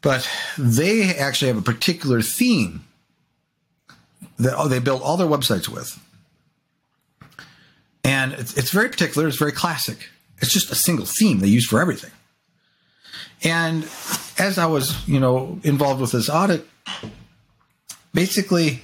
but 0.02 0.30
they 0.58 1.16
actually 1.16 1.48
have 1.48 1.58
a 1.58 1.62
particular 1.62 2.22
theme 2.22 2.86
that 4.40 4.56
oh, 4.58 4.68
they 4.68 4.80
build 4.80 5.02
all 5.02 5.18
their 5.18 5.28
websites 5.28 5.68
with. 5.68 6.00
And 8.04 8.34
it's, 8.34 8.58
it's 8.58 8.72
very 8.72 8.90
particular, 8.90 9.28
it's 9.28 9.38
very 9.38 9.52
classic. 9.52 10.10
It's 10.40 10.52
just 10.52 10.72
a 10.72 10.76
single 10.76 11.06
theme 11.06 11.40
they 11.40 11.48
use 11.48 11.68
for 11.68 11.82
everything. 11.82 12.12
And 13.44 13.84
as 14.38 14.58
I 14.58 14.66
was, 14.66 15.08
you 15.08 15.20
know, 15.20 15.60
involved 15.64 16.02
with 16.02 16.12
this 16.12 16.30
audit, 16.30 16.66
basically, 18.14 18.82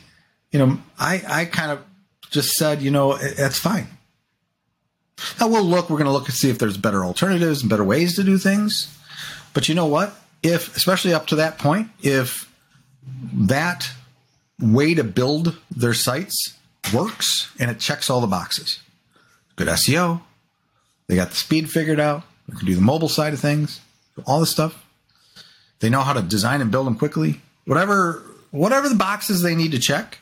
you 0.51 0.59
know, 0.59 0.77
I, 0.99 1.21
I 1.27 1.45
kind 1.45 1.71
of 1.71 1.83
just 2.29 2.51
said, 2.51 2.81
you 2.81 2.91
know, 2.91 3.17
that's 3.17 3.59
fine. 3.59 3.87
Now 5.39 5.47
we'll 5.47 5.63
look, 5.63 5.89
we're 5.89 5.97
going 5.97 6.05
to 6.05 6.11
look 6.11 6.25
and 6.25 6.33
see 6.33 6.49
if 6.49 6.59
there's 6.59 6.77
better 6.77 7.05
alternatives 7.05 7.61
and 7.61 7.69
better 7.69 7.83
ways 7.83 8.15
to 8.15 8.23
do 8.23 8.37
things. 8.37 8.97
But 9.53 9.69
you 9.69 9.75
know 9.75 9.85
what? 9.85 10.13
If, 10.43 10.75
especially 10.75 11.13
up 11.13 11.27
to 11.27 11.37
that 11.37 11.57
point, 11.57 11.89
if 12.01 12.51
that 13.33 13.89
way 14.59 14.93
to 14.93 15.03
build 15.03 15.57
their 15.69 15.93
sites 15.93 16.53
works 16.93 17.51
and 17.59 17.69
it 17.71 17.79
checks 17.79 18.09
all 18.09 18.21
the 18.21 18.27
boxes, 18.27 18.79
good 19.55 19.67
SEO, 19.67 20.21
they 21.07 21.15
got 21.15 21.29
the 21.29 21.35
speed 21.35 21.69
figured 21.69 21.99
out, 21.99 22.23
they 22.47 22.55
can 22.57 22.65
do 22.65 22.75
the 22.75 22.81
mobile 22.81 23.09
side 23.09 23.33
of 23.33 23.39
things, 23.39 23.81
all 24.25 24.39
this 24.39 24.51
stuff. 24.51 24.85
They 25.79 25.89
know 25.89 26.01
how 26.01 26.13
to 26.13 26.21
design 26.21 26.61
and 26.61 26.71
build 26.71 26.87
them 26.87 26.97
quickly. 26.97 27.41
Whatever, 27.65 28.23
whatever 28.51 28.87
the 28.87 28.95
boxes 28.95 29.41
they 29.41 29.55
need 29.55 29.71
to 29.71 29.79
check, 29.79 30.19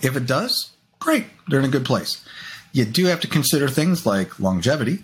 if 0.00 0.16
it 0.16 0.26
does, 0.26 0.70
great, 1.00 1.26
they're 1.48 1.58
in 1.58 1.64
a 1.64 1.68
good 1.68 1.84
place. 1.84 2.24
You 2.72 2.84
do 2.84 3.06
have 3.06 3.20
to 3.20 3.26
consider 3.28 3.68
things 3.68 4.06
like 4.06 4.38
longevity, 4.38 5.02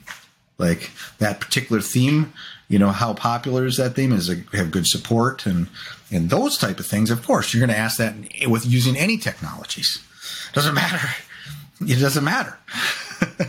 like 0.58 0.90
that 1.18 1.40
particular 1.40 1.80
theme. 1.80 2.32
You 2.68 2.78
know 2.78 2.90
how 2.90 3.14
popular 3.14 3.66
is 3.66 3.76
that 3.78 3.94
theme? 3.94 4.12
Is 4.12 4.28
it 4.28 4.44
have 4.52 4.70
good 4.70 4.86
support 4.86 5.46
and 5.46 5.68
and 6.14 6.30
those 6.30 6.56
type 6.58 6.78
of 6.78 6.86
things? 6.86 7.10
Of 7.10 7.24
course, 7.24 7.52
you're 7.52 7.60
going 7.64 7.74
to 7.74 7.80
ask 7.80 7.98
that 7.98 8.14
with 8.46 8.66
using 8.66 8.96
any 8.96 9.16
technologies. 9.18 10.02
Doesn't 10.52 10.74
matter. 10.74 11.08
It 11.80 12.00
doesn't 12.00 12.24
matter. 12.24 12.56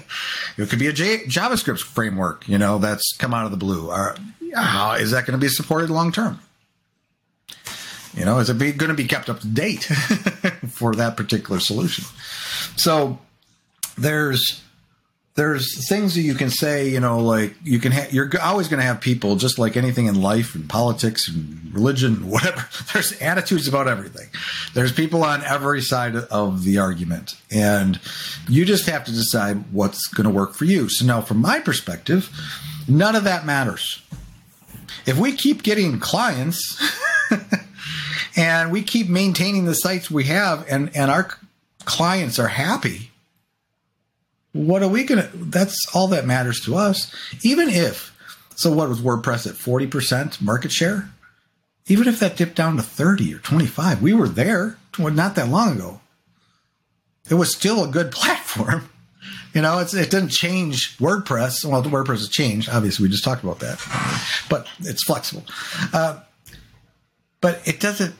it 0.58 0.70
could 0.70 0.80
be 0.80 0.88
a 0.88 0.94
J- 0.94 1.26
JavaScript 1.26 1.80
framework, 1.80 2.48
you 2.48 2.58
know, 2.58 2.78
that's 2.80 3.16
come 3.18 3.34
out 3.34 3.46
of 3.46 3.52
the 3.52 3.58
blue. 3.58 3.92
Or, 3.92 4.16
how 4.56 4.94
is 4.94 5.12
that 5.12 5.26
going 5.26 5.40
to 5.40 5.44
be 5.44 5.50
supported 5.50 5.90
long 5.90 6.12
term? 6.12 6.40
You 8.16 8.24
know, 8.24 8.40
is 8.40 8.50
it 8.50 8.58
going 8.58 8.90
to 8.90 8.94
be 8.94 9.06
kept 9.06 9.30
up 9.30 9.42
to 9.42 9.48
date 9.48 9.84
for 10.70 10.96
that 10.96 11.18
particular 11.18 11.60
solution? 11.60 12.06
So 12.78 13.20
there's 13.98 14.64
there's 15.36 15.86
things 15.90 16.16
that 16.16 16.22
you 16.22 16.34
can 16.34 16.50
say, 16.50 16.88
you 16.88 17.02
know, 17.02 17.20
like 17.20 17.56
you 17.62 17.78
can 17.78 17.92
have, 17.92 18.14
you're 18.14 18.30
always 18.42 18.70
going 18.70 18.80
to 18.80 18.86
have 18.86 19.02
people 19.02 19.36
just 19.36 19.60
like 19.60 19.76
anything 19.76 20.06
in 20.06 20.22
life 20.22 20.56
and 20.56 20.70
politics 20.70 21.28
and 21.28 21.74
religion, 21.74 22.30
whatever. 22.30 22.66
There's 22.94 23.20
attitudes 23.22 23.68
about 23.68 23.88
everything. 23.88 24.30
There's 24.74 24.94
people 24.94 25.24
on 25.24 25.44
every 25.44 25.82
side 25.82 26.16
of 26.16 26.64
the 26.64 26.78
argument 26.78 27.36
and 27.52 28.00
you 28.48 28.64
just 28.64 28.86
have 28.88 29.04
to 29.06 29.12
decide 29.12 29.74
what's 29.74 30.08
going 30.08 30.26
to 30.26 30.34
work 30.34 30.54
for 30.54 30.66
you. 30.66 30.88
So 30.88 31.06
now 31.06 31.20
from 31.20 31.42
my 31.42 31.60
perspective, 31.60 32.30
none 32.88 33.16
of 33.16 33.26
that 33.26 33.46
matters. 33.46 34.02
If 35.06 35.18
we 35.18 35.34
keep 35.34 35.64
getting 35.64 36.00
clients 36.00 36.82
and 38.38 38.72
we 38.72 38.84
keep 38.84 39.10
maintaining 39.10 39.66
the 39.66 39.76
sites 39.76 40.10
we 40.10 40.24
have 40.26 40.66
and, 40.70 40.96
and 40.96 41.12
our 41.12 41.38
clients 41.84 42.40
are 42.40 42.48
happy, 42.48 43.12
what 44.56 44.82
are 44.82 44.88
we 44.88 45.04
going 45.04 45.22
to, 45.22 45.38
that's 45.38 45.78
all 45.94 46.08
that 46.08 46.26
matters 46.26 46.62
to 46.62 46.76
us. 46.76 47.14
Even 47.44 47.68
if, 47.68 48.16
so 48.56 48.72
what 48.72 48.88
was 48.88 49.02
WordPress 49.02 49.46
at 49.46 49.56
40% 49.56 50.42
market 50.42 50.72
share? 50.72 51.10
Even 51.88 52.08
if 52.08 52.22
that 52.22 52.38
dipped 52.38 52.56
down 52.56 52.78
to 52.78 52.82
30 52.82 53.34
or 53.34 53.40
25, 53.40 54.02
we 54.02 54.14
were 54.14 54.30
there 54.30 54.78
not 54.98 55.36
that 55.36 55.50
long 55.50 55.76
ago. 55.76 56.00
It 57.30 57.34
was 57.34 57.54
still 57.54 57.84
a 57.84 57.90
good 57.90 58.12
platform. 58.14 58.90
You 59.54 59.62
know, 59.62 59.80
it 59.80 59.92
didn't 59.92 60.30
change 60.30 60.98
WordPress. 61.00 61.66
Well, 61.66 61.84
WordPress 61.84 62.20
has 62.20 62.30
changed. 62.30 62.70
Obviously, 62.70 63.04
we 63.04 63.10
just 63.10 63.26
talked 63.26 63.44
about 63.44 63.60
that, 63.60 63.82
but 64.50 64.68
it's 64.80 65.04
flexible. 65.04 65.44
Uh, 65.94 66.22
but 67.42 67.62
it 67.66 67.80
doesn't. 67.80 68.16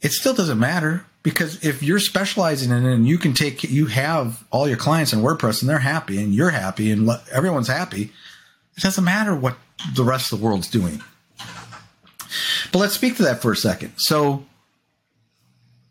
It 0.00 0.12
still 0.12 0.34
doesn't 0.34 0.58
matter 0.58 1.04
because 1.22 1.64
if 1.64 1.82
you're 1.82 1.98
specializing 1.98 2.70
in 2.70 2.86
it 2.86 2.94
and 2.94 3.06
you 3.06 3.18
can 3.18 3.34
take 3.34 3.64
you 3.64 3.86
have 3.86 4.44
all 4.50 4.68
your 4.68 4.76
clients 4.76 5.12
in 5.12 5.20
WordPress 5.20 5.60
and 5.60 5.68
they're 5.68 5.78
happy 5.78 6.22
and 6.22 6.34
you're 6.34 6.50
happy 6.50 6.90
and 6.90 7.08
everyone's 7.32 7.68
happy, 7.68 8.12
it 8.76 8.82
doesn't 8.82 9.04
matter 9.04 9.34
what 9.34 9.56
the 9.94 10.04
rest 10.04 10.32
of 10.32 10.38
the 10.38 10.44
world's 10.44 10.70
doing. 10.70 11.02
But 12.72 12.78
let's 12.78 12.94
speak 12.94 13.16
to 13.16 13.22
that 13.24 13.42
for 13.42 13.52
a 13.52 13.56
second. 13.56 13.92
So, 13.96 14.44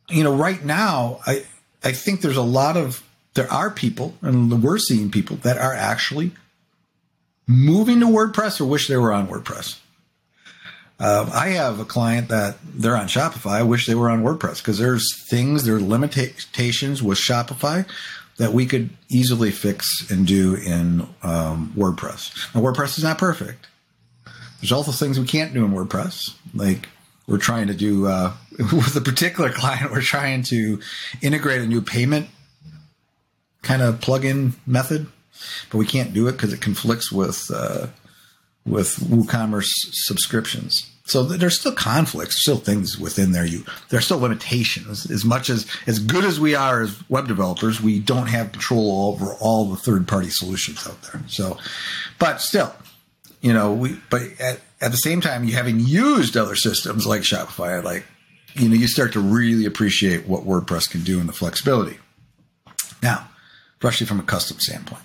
you 0.09 0.23
know, 0.23 0.35
right 0.35 0.63
now, 0.63 1.19
I 1.25 1.45
I 1.83 1.91
think 1.91 2.21
there's 2.21 2.37
a 2.37 2.41
lot 2.41 2.77
of 2.77 3.03
there 3.33 3.51
are 3.51 3.69
people, 3.69 4.15
and 4.21 4.63
we're 4.63 4.79
seeing 4.79 5.11
people 5.11 5.37
that 5.37 5.57
are 5.57 5.73
actually 5.73 6.31
moving 7.45 7.99
to 7.99 8.05
WordPress 8.05 8.59
or 8.59 8.65
wish 8.65 8.87
they 8.87 8.97
were 8.97 9.13
on 9.13 9.27
WordPress. 9.27 9.79
Uh, 10.99 11.29
I 11.31 11.49
have 11.49 11.79
a 11.79 11.85
client 11.85 12.29
that 12.29 12.57
they're 12.63 12.97
on 12.97 13.07
Shopify. 13.07 13.51
I 13.51 13.63
wish 13.63 13.85
they 13.85 13.95
were 13.95 14.09
on 14.09 14.23
WordPress 14.23 14.57
because 14.57 14.79
there's 14.79 15.05
things, 15.29 15.63
there 15.63 15.75
are 15.75 15.81
limitations 15.81 17.03
with 17.03 17.19
Shopify 17.19 17.87
that 18.37 18.53
we 18.53 18.65
could 18.65 18.89
easily 19.09 19.51
fix 19.51 20.09
and 20.09 20.25
do 20.25 20.55
in 20.55 21.07
um, 21.21 21.73
WordPress. 21.75 22.53
Now, 22.55 22.61
WordPress 22.61 22.97
is 22.97 23.03
not 23.03 23.17
perfect. 23.17 23.67
There's 24.59 24.71
also 24.71 24.91
things 24.91 25.19
we 25.19 25.27
can't 25.27 25.53
do 25.53 25.65
in 25.65 25.71
WordPress. 25.71 26.33
Like 26.55 26.89
we're 27.27 27.37
trying 27.37 27.67
to 27.67 27.75
do 27.75 28.07
uh, 28.07 28.33
with 28.57 28.95
a 28.95 29.01
particular 29.01 29.51
client, 29.51 29.91
we're 29.91 30.01
trying 30.01 30.43
to 30.43 30.79
integrate 31.21 31.61
a 31.61 31.67
new 31.67 31.81
payment 31.81 32.27
kind 33.61 33.81
of 33.81 34.01
plug-in 34.01 34.53
method, 34.65 35.07
but 35.69 35.77
we 35.77 35.85
can't 35.85 36.13
do 36.13 36.27
it 36.27 36.33
because 36.33 36.53
it 36.53 36.61
conflicts 36.61 37.11
with 37.11 37.51
uh, 37.53 37.87
with 38.67 38.95
WooCommerce 38.97 39.69
subscriptions. 39.91 40.91
So 41.05 41.23
there's 41.23 41.57
still 41.57 41.71
conflicts, 41.71 42.41
still 42.41 42.57
things 42.57 42.99
within 42.99 43.31
there. 43.31 43.45
You 43.45 43.63
are 43.93 44.01
still 44.01 44.19
limitations. 44.19 45.09
As 45.09 45.23
much 45.23 45.49
as 45.49 45.65
as 45.87 45.99
good 45.99 46.25
as 46.25 46.37
we 46.37 46.53
are 46.53 46.81
as 46.81 47.01
web 47.09 47.29
developers, 47.29 47.81
we 47.81 47.99
don't 47.99 48.27
have 48.27 48.51
control 48.51 49.13
over 49.13 49.33
all 49.39 49.69
the 49.69 49.77
third 49.77 50.05
party 50.05 50.29
solutions 50.29 50.85
out 50.85 51.01
there. 51.03 51.21
So, 51.27 51.57
but 52.19 52.41
still, 52.41 52.75
you 53.39 53.53
know, 53.53 53.71
we 53.71 53.97
but 54.09 54.23
at, 54.41 54.59
at 54.81 54.91
the 54.91 54.97
same 54.97 55.21
time, 55.21 55.45
you 55.45 55.53
having 55.53 55.79
used 55.79 56.35
other 56.35 56.55
systems 56.55 57.07
like 57.07 57.21
Shopify, 57.21 57.81
like 57.81 58.03
you 58.55 58.67
know, 58.67 58.75
you 58.75 58.87
start 58.87 59.13
to 59.13 59.21
really 59.21 59.65
appreciate 59.65 60.27
what 60.27 60.43
WordPress 60.43 60.89
can 60.89 61.03
do 61.03 61.21
and 61.21 61.29
the 61.29 61.33
flexibility. 61.33 61.99
Now, 63.01 63.29
especially 63.75 64.07
from 64.07 64.19
a 64.19 64.23
custom 64.23 64.59
standpoint. 64.59 65.03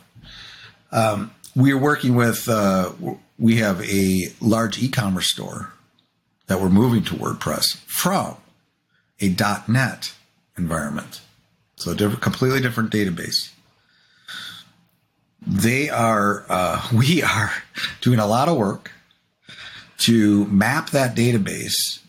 Um, 0.90 1.30
we're 1.54 1.78
working 1.78 2.14
with 2.14 2.48
uh, 2.48 2.92
we 3.38 3.56
have 3.56 3.82
a 3.82 4.32
large 4.40 4.82
e-commerce 4.82 5.28
store 5.28 5.72
that 6.46 6.60
we're 6.60 6.68
moving 6.68 7.02
to 7.04 7.14
WordPress 7.14 7.76
from 7.86 8.36
a 9.20 9.34
.NET 9.68 10.12
environment. 10.58 11.20
So 11.76 11.92
a 11.92 11.94
different, 11.94 12.22
completely 12.22 12.60
different 12.60 12.90
database. 12.92 13.50
They 15.40 15.88
are, 15.88 16.44
uh, 16.48 16.86
we 16.94 17.22
are 17.22 17.52
doing 18.00 18.18
a 18.18 18.26
lot 18.26 18.48
of 18.48 18.56
work 18.56 18.90
to 19.98 20.46
map 20.46 20.90
that 20.90 21.16
database 21.16 22.00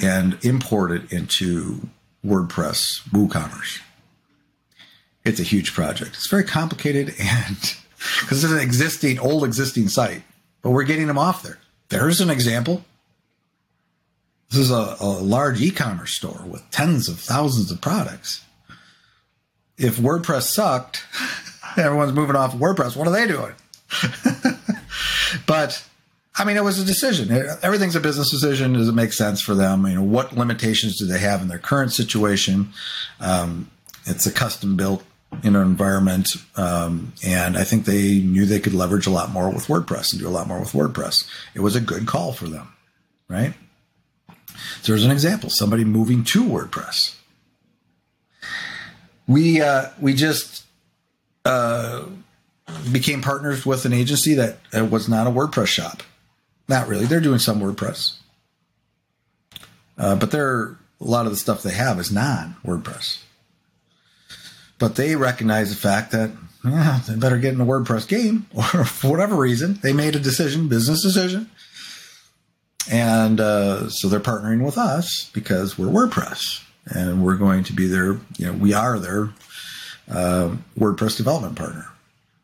and 0.00 0.36
import 0.44 0.90
it 0.90 1.12
into 1.12 1.88
WordPress 2.24 3.08
WooCommerce. 3.10 3.80
It's 5.24 5.40
a 5.40 5.44
huge 5.44 5.72
project. 5.72 6.10
It's 6.14 6.28
very 6.28 6.44
complicated 6.44 7.14
and 7.20 7.76
because 8.20 8.44
it's 8.44 8.52
an 8.52 8.58
existing, 8.58 9.18
old 9.18 9.44
existing 9.44 9.88
site, 9.88 10.22
but 10.62 10.70
we're 10.70 10.84
getting 10.84 11.06
them 11.06 11.18
off 11.18 11.42
there. 11.42 11.58
There's 11.88 12.20
an 12.20 12.30
example. 12.30 12.84
This 14.50 14.60
is 14.60 14.70
a, 14.70 14.96
a 15.00 15.06
large 15.06 15.60
e-commerce 15.60 16.16
store 16.16 16.42
with 16.46 16.68
tens 16.70 17.08
of 17.08 17.18
thousands 17.18 17.70
of 17.70 17.80
products. 17.80 18.44
If 19.76 19.96
WordPress 19.98 20.42
sucked, 20.42 21.04
everyone's 21.76 22.12
moving 22.12 22.36
off 22.36 22.54
of 22.54 22.60
WordPress. 22.60 22.96
What 22.96 23.08
are 23.08 23.12
they 23.12 23.26
doing? 23.26 23.52
but 25.46 25.84
I 26.38 26.44
mean, 26.44 26.56
it 26.56 26.64
was 26.64 26.78
a 26.78 26.84
decision. 26.84 27.30
Everything's 27.62 27.96
a 27.96 28.00
business 28.00 28.30
decision. 28.30 28.74
Does 28.74 28.88
it 28.88 28.94
make 28.94 29.12
sense 29.12 29.40
for 29.40 29.54
them? 29.54 29.86
You 29.86 29.96
know, 29.96 30.02
what 30.02 30.36
limitations 30.36 30.98
do 30.98 31.06
they 31.06 31.18
have 31.18 31.40
in 31.40 31.48
their 31.48 31.58
current 31.58 31.92
situation? 31.92 32.68
Um, 33.20 33.70
it's 34.04 34.26
a 34.26 34.32
custom 34.32 34.76
built 34.76 35.02
in 35.42 35.56
an 35.56 35.62
environment. 35.62 36.30
Um, 36.56 37.12
and 37.24 37.56
I 37.56 37.64
think 37.64 37.84
they 37.84 38.20
knew 38.20 38.46
they 38.46 38.60
could 38.60 38.74
leverage 38.74 39.06
a 39.06 39.10
lot 39.10 39.30
more 39.30 39.50
with 39.50 39.66
WordPress 39.66 40.12
and 40.12 40.20
do 40.20 40.28
a 40.28 40.30
lot 40.30 40.48
more 40.48 40.60
with 40.60 40.72
WordPress. 40.72 41.28
It 41.54 41.60
was 41.60 41.76
a 41.76 41.80
good 41.80 42.06
call 42.06 42.32
for 42.32 42.46
them, 42.46 42.72
right? 43.28 43.54
So 44.82 44.92
there's 44.92 45.04
an 45.04 45.10
example: 45.10 45.50
somebody 45.50 45.84
moving 45.84 46.24
to 46.24 46.44
WordPress. 46.44 47.16
We 49.26 49.60
uh, 49.60 49.90
we 50.00 50.14
just 50.14 50.64
uh, 51.44 52.04
became 52.92 53.22
partners 53.22 53.66
with 53.66 53.84
an 53.84 53.92
agency 53.92 54.34
that 54.34 54.58
was 54.72 55.08
not 55.08 55.26
a 55.26 55.30
WordPress 55.30 55.66
shop. 55.66 56.02
Not 56.68 56.88
really. 56.88 57.06
They're 57.06 57.20
doing 57.20 57.38
some 57.38 57.60
WordPress, 57.60 58.16
uh, 59.98 60.16
but 60.16 60.30
they're 60.30 60.76
a 61.00 61.04
lot 61.04 61.26
of 61.26 61.32
the 61.32 61.38
stuff 61.38 61.62
they 61.62 61.74
have 61.74 61.98
is 61.98 62.10
non 62.10 62.56
WordPress. 62.64 63.22
But 64.78 64.96
they 64.96 65.16
recognize 65.16 65.70
the 65.70 65.76
fact 65.76 66.12
that 66.12 66.30
yeah, 66.64 67.00
they 67.06 67.14
better 67.16 67.38
get 67.38 67.52
in 67.52 67.58
the 67.58 67.64
WordPress 67.64 68.08
game, 68.08 68.46
or 68.54 68.84
for 68.84 69.10
whatever 69.10 69.36
reason, 69.36 69.78
they 69.82 69.92
made 69.92 70.16
a 70.16 70.20
decision, 70.20 70.68
business 70.68 71.02
decision. 71.02 71.50
And 72.90 73.40
uh, 73.40 73.88
so 73.90 74.08
they're 74.08 74.20
partnering 74.20 74.64
with 74.64 74.78
us 74.78 75.30
because 75.32 75.76
we're 75.76 75.86
WordPress 75.86 76.62
and 76.86 77.24
we're 77.24 77.36
going 77.36 77.64
to 77.64 77.72
be 77.72 77.88
their, 77.88 78.18
you 78.36 78.46
know, 78.46 78.52
we 78.52 78.72
are 78.72 78.98
their 78.98 79.30
uh, 80.08 80.56
WordPress 80.78 81.16
development 81.16 81.56
partner 81.56 81.86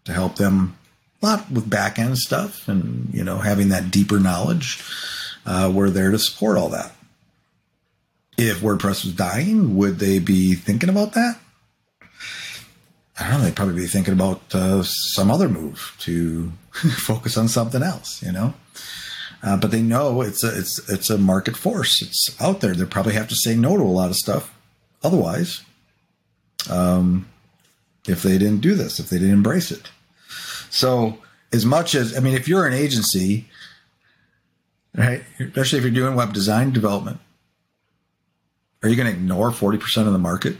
to 0.04 0.12
help 0.12 0.36
them 0.36 0.76
a 1.22 1.26
lot 1.26 1.50
with 1.50 1.70
back 1.70 1.98
end 1.98 2.18
stuff 2.18 2.66
and, 2.66 3.08
you 3.14 3.22
know, 3.22 3.38
having 3.38 3.68
that 3.68 3.92
deeper 3.92 4.18
knowledge. 4.18 4.82
Uh, 5.46 5.70
we're 5.72 5.90
there 5.90 6.10
to 6.10 6.18
support 6.18 6.56
all 6.56 6.70
that. 6.70 6.92
If 8.36 8.60
WordPress 8.60 9.04
was 9.04 9.14
dying, 9.14 9.76
would 9.76 10.00
they 10.00 10.18
be 10.18 10.54
thinking 10.54 10.88
about 10.88 11.12
that? 11.12 11.38
I 13.18 13.30
don't 13.30 13.40
know. 13.40 13.44
They'd 13.44 13.56
probably 13.56 13.74
be 13.74 13.86
thinking 13.86 14.14
about 14.14 14.54
uh, 14.54 14.82
some 14.82 15.30
other 15.30 15.48
move 15.48 15.94
to 16.00 16.52
focus 16.72 17.36
on 17.36 17.48
something 17.48 17.82
else, 17.82 18.22
you 18.22 18.32
know. 18.32 18.54
Uh, 19.42 19.56
but 19.56 19.70
they 19.70 19.82
know 19.82 20.22
it's 20.22 20.44
a 20.44 20.56
it's 20.56 20.88
it's 20.88 21.10
a 21.10 21.18
market 21.18 21.56
force. 21.56 22.00
It's 22.00 22.40
out 22.40 22.60
there. 22.60 22.74
They 22.74 22.84
probably 22.84 23.14
have 23.14 23.28
to 23.28 23.34
say 23.34 23.56
no 23.56 23.76
to 23.76 23.82
a 23.82 23.84
lot 23.84 24.10
of 24.10 24.16
stuff. 24.16 24.54
Otherwise, 25.02 25.62
um, 26.70 27.28
if 28.06 28.22
they 28.22 28.38
didn't 28.38 28.60
do 28.60 28.74
this, 28.74 29.00
if 29.00 29.10
they 29.10 29.18
didn't 29.18 29.34
embrace 29.34 29.72
it. 29.72 29.90
So 30.70 31.18
as 31.52 31.66
much 31.66 31.94
as 31.94 32.16
I 32.16 32.20
mean, 32.20 32.34
if 32.34 32.46
you're 32.46 32.66
an 32.66 32.72
agency, 32.72 33.48
right, 34.94 35.24
especially 35.40 35.78
if 35.78 35.84
you're 35.84 35.92
doing 35.92 36.14
web 36.14 36.32
design 36.32 36.70
development, 36.72 37.18
are 38.82 38.88
you 38.88 38.96
going 38.96 39.12
to 39.12 39.18
ignore 39.18 39.50
forty 39.50 39.76
percent 39.76 40.06
of 40.06 40.12
the 40.12 40.20
market? 40.20 40.56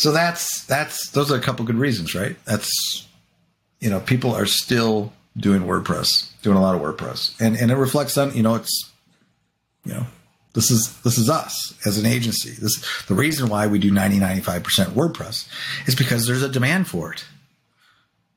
So 0.00 0.12
that's 0.12 0.64
that's 0.64 1.10
those 1.10 1.30
are 1.30 1.36
a 1.36 1.42
couple 1.42 1.66
good 1.66 1.76
reasons, 1.76 2.14
right? 2.14 2.34
That's 2.46 3.06
you 3.80 3.90
know 3.90 4.00
people 4.00 4.34
are 4.34 4.46
still 4.46 5.12
doing 5.36 5.60
WordPress, 5.60 6.40
doing 6.40 6.56
a 6.56 6.60
lot 6.62 6.74
of 6.74 6.80
WordPress, 6.80 7.38
and 7.38 7.54
and 7.54 7.70
it 7.70 7.76
reflects 7.76 8.16
on 8.16 8.34
you 8.34 8.42
know 8.42 8.54
it's 8.54 8.90
you 9.84 9.92
know 9.92 10.06
this 10.54 10.70
is 10.70 10.98
this 11.02 11.18
is 11.18 11.28
us 11.28 11.74
as 11.84 11.98
an 11.98 12.06
agency. 12.06 12.52
This 12.52 12.82
the 13.08 13.14
reason 13.14 13.50
why 13.50 13.66
we 13.66 13.78
do 13.78 13.90
90 13.90 14.18
95% 14.18 14.62
WordPress 14.92 15.46
is 15.86 15.94
because 15.94 16.26
there's 16.26 16.42
a 16.42 16.48
demand 16.48 16.88
for 16.88 17.12
it. 17.12 17.26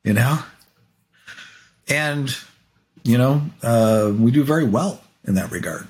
You 0.02 0.12
know? 0.12 0.40
And 1.88 2.36
you 3.04 3.16
know, 3.16 3.40
uh, 3.62 4.12
we 4.14 4.32
do 4.32 4.44
very 4.44 4.64
well 4.64 5.00
in 5.26 5.34
that 5.36 5.50
regard. 5.50 5.88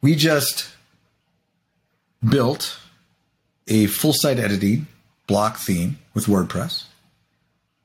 We 0.00 0.16
just 0.16 0.68
built 2.28 2.76
a 3.68 3.86
full 3.86 4.12
site 4.12 4.38
editing 4.38 4.86
block 5.26 5.58
theme 5.58 5.98
with 6.14 6.26
WordPress 6.26 6.84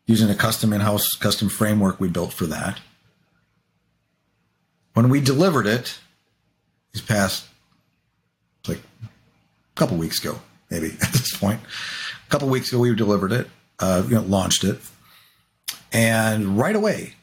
using 0.06 0.30
a 0.30 0.36
custom 0.36 0.74
in 0.74 0.82
house 0.82 1.14
custom 1.16 1.50
framework 1.50 2.00
we 2.00 2.10
built 2.10 2.34
for 2.34 2.46
that. 2.48 2.80
When 4.94 5.10
we 5.10 5.22
delivered 5.22 5.66
it, 5.66 6.00
these 6.94 7.02
past 7.02 7.46
like 8.68 8.80
a 9.04 9.10
couple 9.76 9.98
weeks 9.98 10.20
ago, 10.24 10.40
maybe 10.70 10.88
at 11.02 11.12
this 11.12 11.36
point, 11.38 11.60
a 11.62 12.30
couple 12.30 12.48
weeks 12.50 12.70
ago, 12.70 12.80
we 12.80 12.94
delivered 12.96 13.32
it, 13.32 13.48
uh, 13.80 14.04
you 14.08 14.16
know, 14.16 14.22
launched 14.22 14.64
it. 14.64 14.80
And 15.92 16.58
right 16.58 16.76
away, 16.76 17.14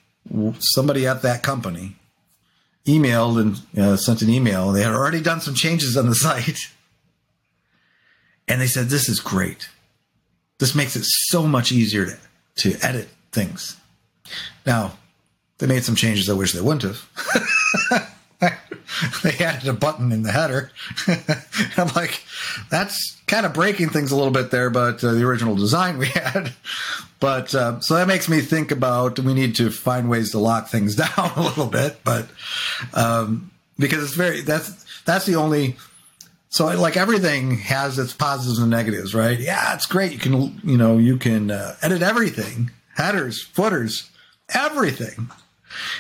somebody 0.58 1.06
at 1.06 1.22
that 1.22 1.42
company 1.42 1.96
emailed 2.86 3.40
and 3.40 3.78
uh, 3.78 3.96
sent 3.96 4.22
an 4.22 4.30
email. 4.30 4.72
They 4.72 4.82
had 4.82 4.92
already 4.92 5.20
done 5.20 5.40
some 5.40 5.54
changes 5.54 5.96
on 5.96 6.08
the 6.08 6.14
site. 6.26 6.58
And 8.50 8.61
they 8.61 8.66
said, 8.66 8.88
This 8.88 9.09
is 9.09 9.21
great. 9.21 9.69
This 10.59 10.75
makes 10.75 10.97
it 10.97 11.04
so 11.04 11.47
much 11.47 11.73
easier 11.73 12.07
to 12.07 12.16
to 12.57 12.76
edit 12.83 13.09
things. 13.33 13.76
Now, 14.67 14.93
they 15.58 15.67
made 15.67 15.84
some 15.84 15.95
changes 15.95 16.28
I 16.28 16.34
wish 16.34 16.52
they 16.52 16.60
wouldn't 16.60 16.82
have. 16.82 18.13
they 19.23 19.45
added 19.45 19.69
a 19.69 19.73
button 19.73 20.13
in 20.13 20.23
the 20.23 20.32
header. 20.32 20.71
I'm 21.76 21.89
like, 21.95 22.23
that's 22.71 23.17
kind 23.26 23.47
of 23.47 23.54
breaking 23.54 23.91
things 23.91 24.10
a 24.10 24.17
little 24.17 24.32
bit 24.32 24.50
there, 24.50 24.69
but 24.69 25.02
uh, 25.04 25.13
the 25.13 25.25
original 25.25 25.54
design 25.54 25.97
we 25.97 26.06
had. 26.08 26.52
But 27.21 27.54
uh, 27.54 27.80
so 27.80 27.95
that 27.95 28.08
makes 28.08 28.28
me 28.28 28.41
think 28.41 28.71
about 28.71 29.19
we 29.21 29.32
need 29.32 29.56
to 29.56 29.71
find 29.71 30.10
ways 30.10 30.32
to 30.32 30.39
lock 30.39 30.69
things 30.69 30.97
down 30.97 31.32
a 31.36 31.43
little 31.43 31.67
bit, 31.67 32.00
but 32.04 32.28
um, 32.95 33.50
because 33.78 34.02
it's 34.02 34.15
very 34.15 34.41
that's 34.41 34.84
that's 35.04 35.26
the 35.26 35.36
only 35.36 35.76
so 36.50 36.67
like 36.67 36.97
everything 36.97 37.58
has 37.58 37.99
its 37.99 38.13
positives 38.13 38.58
and 38.58 38.71
negatives, 38.71 39.15
right? 39.15 39.39
Yeah, 39.39 39.73
it's 39.75 39.86
great. 39.86 40.10
You 40.13 40.19
can, 40.19 40.60
you 40.65 40.76
know, 40.76 40.99
you 40.99 41.17
can 41.17 41.52
uh, 41.52 41.76
edit 41.80 42.02
everything, 42.02 42.73
headers, 42.97 43.41
footers, 43.41 44.10
everything. 44.52 45.30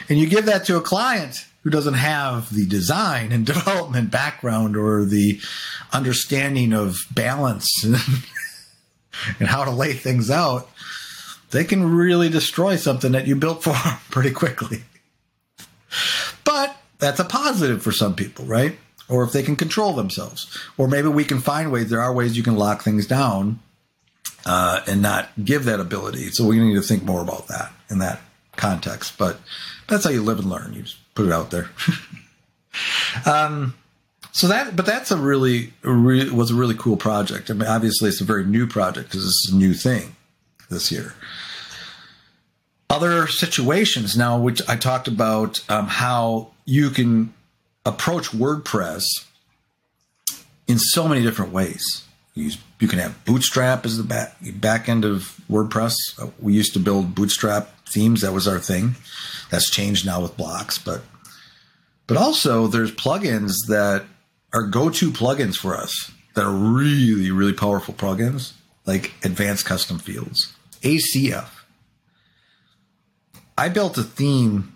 And 0.08 0.18
you 0.18 0.26
give 0.26 0.46
that 0.46 0.64
to 0.66 0.76
a 0.76 0.80
client 0.80 1.46
who 1.62 1.70
doesn't 1.70 1.94
have 1.94 2.52
the 2.52 2.66
design 2.66 3.30
and 3.30 3.46
development 3.46 4.10
background 4.10 4.76
or 4.76 5.04
the 5.04 5.40
understanding 5.92 6.72
of 6.72 6.96
balance 7.12 7.84
and, 7.84 7.94
and 9.38 9.48
how 9.48 9.64
to 9.64 9.70
lay 9.70 9.92
things 9.92 10.32
out. 10.32 10.68
They 11.52 11.62
can 11.62 11.94
really 11.94 12.28
destroy 12.28 12.74
something 12.74 13.12
that 13.12 13.28
you 13.28 13.36
built 13.36 13.62
for 13.62 13.74
pretty 14.10 14.32
quickly. 14.32 14.82
But 16.42 16.76
that's 16.98 17.20
a 17.20 17.24
positive 17.24 17.82
for 17.82 17.92
some 17.92 18.16
people, 18.16 18.46
right? 18.46 18.76
Or 19.10 19.24
if 19.24 19.32
they 19.32 19.42
can 19.42 19.56
control 19.56 19.92
themselves. 19.92 20.58
Or 20.78 20.88
maybe 20.88 21.08
we 21.08 21.24
can 21.24 21.40
find 21.40 21.72
ways, 21.72 21.90
there 21.90 22.00
are 22.00 22.12
ways 22.12 22.36
you 22.36 22.42
can 22.42 22.56
lock 22.56 22.82
things 22.82 23.06
down 23.06 23.60
uh, 24.46 24.80
and 24.86 25.02
not 25.02 25.28
give 25.44 25.64
that 25.64 25.80
ability. 25.80 26.30
So 26.30 26.46
we 26.46 26.58
need 26.58 26.74
to 26.74 26.82
think 26.82 27.02
more 27.02 27.20
about 27.20 27.48
that 27.48 27.72
in 27.90 27.98
that 27.98 28.20
context. 28.56 29.18
But 29.18 29.38
that's 29.88 30.04
how 30.04 30.10
you 30.10 30.22
live 30.22 30.38
and 30.38 30.48
learn. 30.48 30.72
You 30.72 30.82
just 30.82 31.14
put 31.14 31.26
it 31.26 31.32
out 31.32 31.50
there. 31.50 31.68
um, 33.26 33.74
so 34.32 34.46
that, 34.46 34.76
but 34.76 34.86
that's 34.86 35.10
a 35.10 35.16
really, 35.16 35.72
was 35.82 36.50
a 36.50 36.54
really 36.54 36.76
cool 36.76 36.96
project. 36.96 37.50
I 37.50 37.54
mean, 37.54 37.68
obviously 37.68 38.08
it's 38.08 38.20
a 38.20 38.24
very 38.24 38.44
new 38.44 38.66
project 38.66 39.10
because 39.10 39.26
it's 39.26 39.50
a 39.52 39.56
new 39.56 39.74
thing 39.74 40.14
this 40.70 40.92
year. 40.92 41.14
Other 42.88 43.26
situations 43.26 44.16
now, 44.16 44.38
which 44.38 44.62
I 44.68 44.76
talked 44.76 45.08
about 45.08 45.60
um, 45.68 45.86
how 45.86 46.50
you 46.64 46.90
can 46.90 47.32
approach 47.84 48.30
WordPress 48.30 49.04
in 50.66 50.78
so 50.78 51.08
many 51.08 51.22
different 51.22 51.52
ways. 51.52 51.84
You, 52.34 52.52
you 52.78 52.88
can 52.88 52.98
have 53.00 53.24
Bootstrap 53.24 53.84
as 53.84 53.96
the 53.96 54.04
back, 54.04 54.36
back 54.54 54.88
end 54.88 55.04
of 55.04 55.40
WordPress. 55.50 55.94
Uh, 56.18 56.30
we 56.40 56.52
used 56.54 56.72
to 56.74 56.78
build 56.78 57.14
Bootstrap 57.14 57.68
themes. 57.86 58.20
That 58.20 58.32
was 58.32 58.46
our 58.46 58.58
thing. 58.58 58.94
That's 59.50 59.70
changed 59.70 60.06
now 60.06 60.22
with 60.22 60.36
blocks, 60.36 60.78
but 60.78 61.02
but 62.06 62.16
also 62.16 62.66
there's 62.66 62.92
plugins 62.92 63.52
that 63.68 64.04
are 64.52 64.62
go-to 64.62 65.12
plugins 65.12 65.56
for 65.56 65.76
us 65.76 66.10
that 66.34 66.44
are 66.44 66.52
really 66.52 67.30
really 67.30 67.52
powerful 67.52 67.94
plugins 67.94 68.52
like 68.86 69.12
advanced 69.24 69.66
custom 69.66 69.98
fields, 69.98 70.52
ACF. 70.82 71.48
I 73.58 73.68
built 73.68 73.98
a 73.98 74.02
theme 74.02 74.72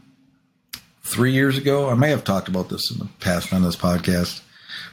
three 1.05 1.33
years 1.33 1.57
ago. 1.57 1.89
I 1.89 1.95
may 1.95 2.11
have 2.11 2.25
talked 2.25 2.49
about 2.49 2.69
this 2.69 2.91
in 2.91 2.99
the 2.99 3.09
past 3.21 3.53
on 3.53 3.63
this 3.63 3.77
podcast, 3.77 4.41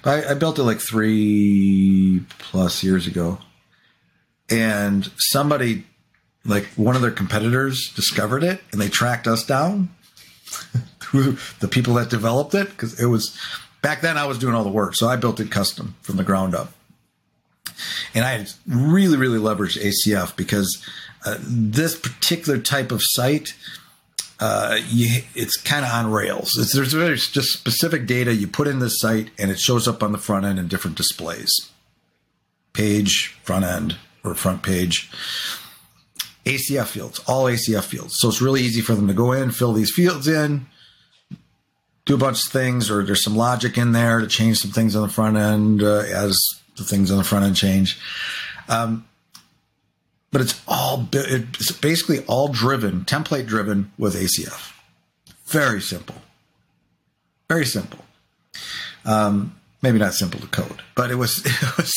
but 0.03 0.25
I, 0.25 0.31
I 0.31 0.33
built 0.35 0.59
it 0.59 0.63
like 0.63 0.79
three 0.79 2.23
plus 2.37 2.83
years 2.83 3.07
ago. 3.07 3.39
And 4.49 5.09
somebody, 5.17 5.85
like 6.45 6.65
one 6.75 6.95
of 6.95 7.01
their 7.01 7.11
competitors, 7.11 7.91
discovered 7.95 8.43
it 8.43 8.61
and 8.71 8.81
they 8.81 8.89
tracked 8.89 9.27
us 9.27 9.45
down 9.45 9.89
through 10.99 11.37
the 11.59 11.69
people 11.69 11.93
that 11.95 12.09
developed 12.09 12.53
it 12.53 12.69
because 12.69 13.01
it 13.01 13.05
was 13.05 13.37
back 13.81 14.01
then 14.01 14.17
I 14.17 14.25
was 14.25 14.37
doing 14.37 14.53
all 14.53 14.65
the 14.65 14.69
work. 14.69 14.95
So 14.95 15.07
I 15.07 15.15
built 15.15 15.39
it 15.39 15.49
custom 15.49 15.95
from 16.01 16.17
the 16.17 16.23
ground 16.23 16.53
up. 16.53 16.73
And 18.13 18.25
I 18.25 18.45
really, 18.67 19.17
really 19.17 19.39
leveraged 19.39 19.81
ACF 19.81 20.35
because 20.35 20.85
uh, 21.25 21.37
this 21.39 21.97
particular 21.97 22.59
type 22.59 22.91
of 22.91 23.01
site 23.01 23.53
uh, 24.41 24.79
you, 24.89 25.21
it's 25.35 25.55
kind 25.55 25.85
of 25.85 25.91
on 25.91 26.11
rails. 26.11 26.57
It's, 26.57 26.73
there's, 26.73 26.91
there's 26.91 27.29
just 27.29 27.49
specific 27.49 28.07
data 28.07 28.33
you 28.33 28.47
put 28.47 28.67
in 28.67 28.79
the 28.79 28.89
site, 28.89 29.29
and 29.37 29.51
it 29.51 29.59
shows 29.59 29.87
up 29.87 30.01
on 30.01 30.11
the 30.11 30.17
front 30.17 30.45
end 30.45 30.57
in 30.57 30.67
different 30.67 30.97
displays. 30.97 31.53
Page, 32.73 33.37
front 33.43 33.63
end, 33.63 33.97
or 34.23 34.33
front 34.33 34.63
page. 34.63 35.11
ACF 36.45 36.87
fields, 36.87 37.19
all 37.27 37.45
ACF 37.45 37.83
fields. 37.83 38.17
So 38.17 38.29
it's 38.29 38.41
really 38.41 38.61
easy 38.61 38.81
for 38.81 38.95
them 38.95 39.07
to 39.07 39.13
go 39.13 39.31
in, 39.31 39.51
fill 39.51 39.73
these 39.73 39.91
fields 39.91 40.27
in, 40.27 40.65
do 42.05 42.15
a 42.15 42.17
bunch 42.17 42.43
of 42.43 42.51
things, 42.51 42.89
or 42.89 43.03
there's 43.03 43.23
some 43.23 43.35
logic 43.35 43.77
in 43.77 43.91
there 43.91 44.21
to 44.21 44.27
change 44.27 44.57
some 44.57 44.71
things 44.71 44.95
on 44.95 45.03
the 45.03 45.13
front 45.13 45.37
end 45.37 45.83
uh, 45.83 45.99
as 45.99 46.39
the 46.77 46.83
things 46.83 47.11
on 47.11 47.17
the 47.19 47.23
front 47.23 47.45
end 47.45 47.55
change. 47.55 47.99
Um, 48.67 49.05
but 50.31 50.41
it's 50.41 50.61
all 50.67 51.07
it's 51.13 51.71
basically 51.71 52.23
all 52.25 52.47
driven 52.47 53.01
template 53.01 53.45
driven 53.45 53.91
with 53.97 54.15
ACF. 54.15 54.73
Very 55.45 55.81
simple, 55.81 56.15
Very 57.49 57.65
simple. 57.65 57.99
Um, 59.03 59.55
maybe 59.81 59.99
not 59.99 60.13
simple 60.13 60.39
to 60.39 60.47
code, 60.47 60.81
but 60.95 61.11
it 61.11 61.15
was 61.15 61.39
it 61.45 61.77
was 61.77 61.93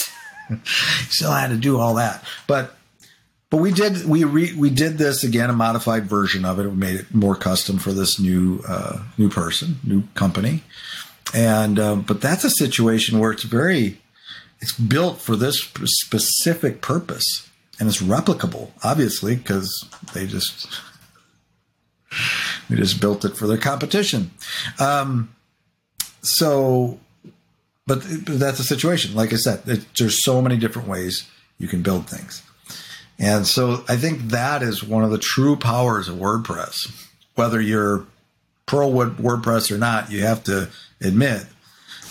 still 1.09 1.31
had 1.31 1.49
to 1.49 1.57
do 1.57 1.79
all 1.79 1.95
that. 1.95 2.25
But 2.47 2.77
but 3.51 3.59
we 3.59 3.71
did 3.71 4.05
we 4.05 4.25
re, 4.25 4.53
we 4.55 4.71
did 4.71 4.99
this 4.99 5.23
again, 5.23 5.51
a 5.51 5.55
modified 5.55 6.07
version 6.07 6.45
of 6.45 6.59
it. 6.59 6.67
We 6.67 6.75
made 6.75 6.97
it 6.97 7.15
more 7.15 7.37
custom 7.37 7.79
for 7.79 7.93
this 7.93 8.19
new 8.19 8.61
uh, 8.67 9.03
new 9.17 9.31
person, 9.31 9.79
new 9.85 10.03
company. 10.15 10.65
And 11.33 11.79
um, 11.79 12.03
but 12.03 12.21
that's 12.21 12.43
a 12.43 12.51
situation 12.51 13.21
where 13.21 13.31
it's 13.31 13.45
very 13.45 14.01
it's 14.61 14.73
built 14.73 15.21
for 15.21 15.37
this 15.37 15.61
specific 15.85 16.81
purpose 16.81 17.49
and 17.85 17.93
it's 17.93 18.03
replicable, 18.03 18.71
obviously, 18.83 19.37
because 19.37 19.87
they 20.15 20.27
just 20.27 20.81
we 22.71 22.77
just 22.77 22.99
built 22.99 23.27
it 23.27 23.37
for 23.37 23.47
their 23.47 23.59
competition. 23.59 24.31
Um, 24.81 25.35
so, 26.23 26.99
but, 27.87 28.03
but 28.25 28.39
that's 28.39 28.59
a 28.59 28.65
situation. 28.65 29.15
Like 29.15 29.35
I 29.35 29.37
said, 29.37 29.65
it, 29.67 29.85
there's 29.99 30.25
so 30.25 30.41
many 30.41 30.57
different 30.57 30.89
ways 30.89 31.29
you 31.59 31.69
can 31.69 31.83
build 31.83 32.09
things. 32.09 32.43
And 33.19 33.47
so 33.47 33.85
I 33.87 33.97
think 33.97 34.31
that 34.31 34.63
is 34.63 34.83
one 34.83 35.05
of 35.05 35.11
the 35.11 35.19
true 35.19 35.55
powers 35.55 36.09
of 36.09 36.17
WordPress. 36.17 36.91
Whether 37.35 37.61
you're 37.61 38.07
pro 38.65 38.89
WordPress 38.89 39.71
or 39.71 39.77
not, 39.77 40.11
you 40.11 40.23
have 40.23 40.43
to 40.45 40.71
admit 41.03 41.45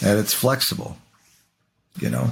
that 0.02 0.20
it's 0.20 0.36
flexible. 0.36 0.98
You 2.00 2.12
know, 2.12 2.32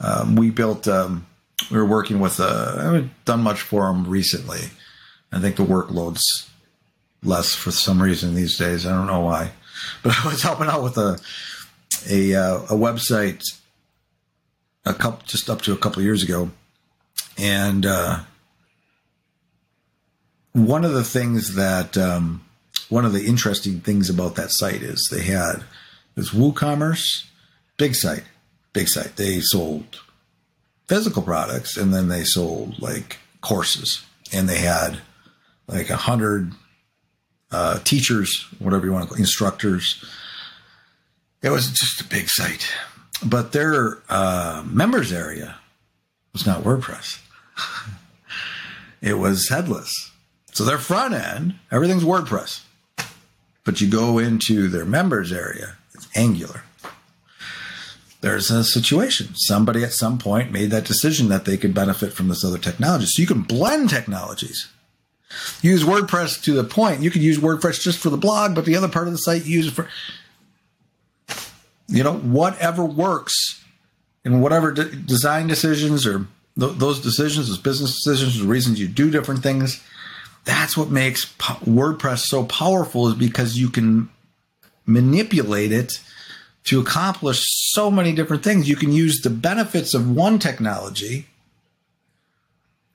um, 0.00 0.34
we 0.34 0.48
built, 0.48 0.88
um, 0.88 1.26
we 1.70 1.78
were 1.78 1.86
working 1.86 2.20
with, 2.20 2.40
uh, 2.40 2.76
I 2.78 2.82
haven't 2.84 3.24
done 3.24 3.42
much 3.42 3.60
for 3.60 3.86
them 3.86 4.06
recently. 4.06 4.70
I 5.32 5.40
think 5.40 5.56
the 5.56 5.64
workload's 5.64 6.50
less 7.22 7.54
for 7.54 7.70
some 7.70 8.02
reason 8.02 8.34
these 8.34 8.58
days. 8.58 8.86
I 8.86 8.90
don't 8.90 9.06
know 9.06 9.20
why, 9.20 9.52
but 10.02 10.14
I 10.18 10.28
was 10.28 10.42
helping 10.42 10.68
out 10.68 10.82
with 10.82 10.98
a 10.98 11.18
a, 12.10 12.34
uh, 12.34 12.56
a 12.64 12.74
website 12.74 13.42
a 14.84 14.92
couple 14.92 15.24
just 15.26 15.48
up 15.48 15.62
to 15.62 15.72
a 15.72 15.76
couple 15.76 16.02
years 16.02 16.22
ago, 16.22 16.50
and 17.38 17.86
uh, 17.86 18.20
one 20.52 20.84
of 20.84 20.92
the 20.92 21.04
things 21.04 21.54
that 21.54 21.96
um, 21.96 22.44
one 22.88 23.04
of 23.04 23.12
the 23.12 23.26
interesting 23.26 23.80
things 23.80 24.10
about 24.10 24.34
that 24.34 24.50
site 24.50 24.82
is 24.82 25.08
they 25.10 25.22
had 25.22 25.64
this 26.14 26.30
WooCommerce, 26.30 27.26
big 27.76 27.94
site, 27.94 28.24
big 28.72 28.88
site. 28.88 29.16
They 29.16 29.40
sold 29.40 30.00
physical 30.86 31.22
products 31.22 31.76
and 31.76 31.92
then 31.92 32.08
they 32.08 32.24
sold 32.24 32.80
like 32.80 33.18
courses, 33.40 34.04
and 34.32 34.48
they 34.48 34.58
had 34.58 34.98
like 35.66 35.90
a 35.90 35.96
hundred 35.96 36.52
uh, 37.50 37.78
teachers, 37.80 38.46
whatever 38.58 38.86
you 38.86 38.92
want 38.92 39.04
to 39.04 39.08
call 39.08 39.18
instructors. 39.18 40.04
It 41.42 41.50
was 41.50 41.70
just 41.70 42.00
a 42.00 42.04
big 42.04 42.28
site, 42.28 42.72
but 43.24 43.52
their 43.52 43.98
uh, 44.08 44.62
members 44.66 45.12
area 45.12 45.56
was 46.32 46.46
not 46.46 46.62
WordPress. 46.62 47.20
it 49.02 49.14
was 49.14 49.48
headless. 49.48 50.12
So 50.52 50.64
their 50.64 50.78
front 50.78 51.14
end, 51.14 51.54
everything's 51.70 52.04
WordPress. 52.04 52.62
But 53.64 53.80
you 53.80 53.88
go 53.88 54.18
into 54.18 54.68
their 54.68 54.84
members 54.84 55.32
area, 55.32 55.76
it's 55.94 56.08
Angular. 56.16 56.62
There's 58.22 58.52
a 58.52 58.62
situation. 58.62 59.34
Somebody 59.34 59.82
at 59.82 59.92
some 59.92 60.16
point 60.16 60.52
made 60.52 60.70
that 60.70 60.84
decision 60.84 61.28
that 61.28 61.44
they 61.44 61.56
could 61.56 61.74
benefit 61.74 62.12
from 62.12 62.28
this 62.28 62.44
other 62.44 62.56
technology. 62.56 63.06
So 63.06 63.20
you 63.20 63.26
can 63.26 63.42
blend 63.42 63.90
technologies. 63.90 64.68
Use 65.60 65.82
WordPress 65.82 66.40
to 66.44 66.52
the 66.52 66.62
point. 66.62 67.02
You 67.02 67.10
could 67.10 67.22
use 67.22 67.38
WordPress 67.38 67.82
just 67.82 67.98
for 67.98 68.10
the 68.10 68.16
blog, 68.16 68.54
but 68.54 68.64
the 68.64 68.76
other 68.76 68.88
part 68.88 69.08
of 69.08 69.12
the 69.12 69.18
site 69.18 69.44
use 69.44 69.66
it 69.66 69.72
for, 69.72 69.88
you 71.88 72.04
know, 72.04 72.14
whatever 72.14 72.84
works 72.84 73.64
and 74.24 74.40
whatever 74.40 74.70
de- 74.70 74.94
design 74.94 75.48
decisions 75.48 76.06
or 76.06 76.26
th- 76.58 76.76
those 76.76 77.00
decisions, 77.00 77.48
those 77.48 77.58
business 77.58 78.04
decisions, 78.04 78.38
the 78.38 78.46
reasons 78.46 78.78
you 78.78 78.86
do 78.86 79.10
different 79.10 79.42
things. 79.42 79.82
That's 80.44 80.76
what 80.76 80.90
makes 80.90 81.24
po- 81.38 81.54
WordPress 81.64 82.18
so 82.18 82.44
powerful 82.44 83.08
is 83.08 83.14
because 83.14 83.58
you 83.58 83.68
can 83.68 84.10
manipulate 84.86 85.72
it 85.72 86.00
to 86.64 86.80
accomplish 86.80 87.44
so 87.72 87.90
many 87.90 88.12
different 88.12 88.44
things. 88.44 88.68
You 88.68 88.76
can 88.76 88.92
use 88.92 89.20
the 89.20 89.30
benefits 89.30 89.94
of 89.94 90.10
one 90.10 90.38
technology 90.38 91.26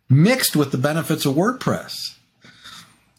mixed 0.09 0.55
with 0.55 0.71
the 0.71 0.77
benefits 0.77 1.25
of 1.25 1.35
WordPress. 1.35 2.15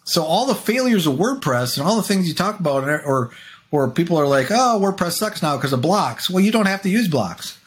So 0.05 0.23
all 0.23 0.47
the 0.47 0.55
failures 0.55 1.07
of 1.07 1.15
WordPress 1.19 1.77
and 1.77 1.87
all 1.87 1.97
the 1.97 2.03
things 2.03 2.29
you 2.29 2.35
talk 2.35 2.59
about, 2.59 2.85
or 2.85 3.31
or 3.71 3.91
people 3.91 4.17
are 4.17 4.27
like, 4.27 4.51
"Oh, 4.51 4.81
WordPress 4.81 5.13
sucks 5.13 5.43
now 5.43 5.57
because 5.57 5.75
of 5.75 5.83
blocks." 5.83 6.31
Well, 6.31 6.43
you 6.43 6.51
don't 6.51 6.67
have 6.67 6.83
to 6.83 6.89
use 6.89 7.09
blocks. 7.09 7.59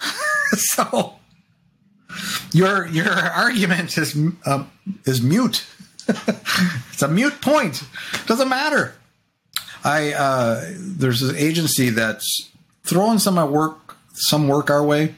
so 0.54 1.16
your 2.52 2.88
your 2.88 3.12
argument 3.12 3.96
is 3.98 4.18
um, 4.46 4.72
is 5.06 5.22
mute. 5.22 5.66
it's 6.08 7.04
a 7.04 7.08
mute 7.08 7.42
point. 7.42 7.84
Doesn't 8.26 8.50
matter. 8.50 8.96
I 9.84 10.14
uh, 10.14 10.66
there's 10.78 11.22
an 11.22 11.36
agency 11.36 11.92
that's 11.92 12.51
throwing 12.84 13.20
some 13.20 13.36
work 13.52 13.98
some 14.14 14.48
work 14.48 14.70
our 14.70 14.84
way, 14.84 15.16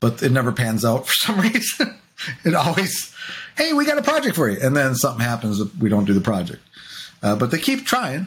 but 0.00 0.22
it 0.22 0.30
never 0.30 0.52
pans 0.52 0.84
out 0.84 1.06
for 1.06 1.12
some 1.26 1.40
reason. 1.40 1.96
it 2.44 2.54
always 2.54 3.14
hey, 3.56 3.72
we 3.72 3.86
got 3.86 3.98
a 3.98 4.02
project 4.02 4.36
for 4.36 4.48
you. 4.48 4.58
And 4.60 4.76
then 4.76 4.94
something 4.94 5.24
happens 5.24 5.62
we 5.74 5.88
don't 5.88 6.04
do 6.04 6.14
the 6.14 6.20
project. 6.20 6.60
Uh, 7.22 7.36
but 7.36 7.50
they 7.50 7.58
keep 7.58 7.86
trying. 7.86 8.26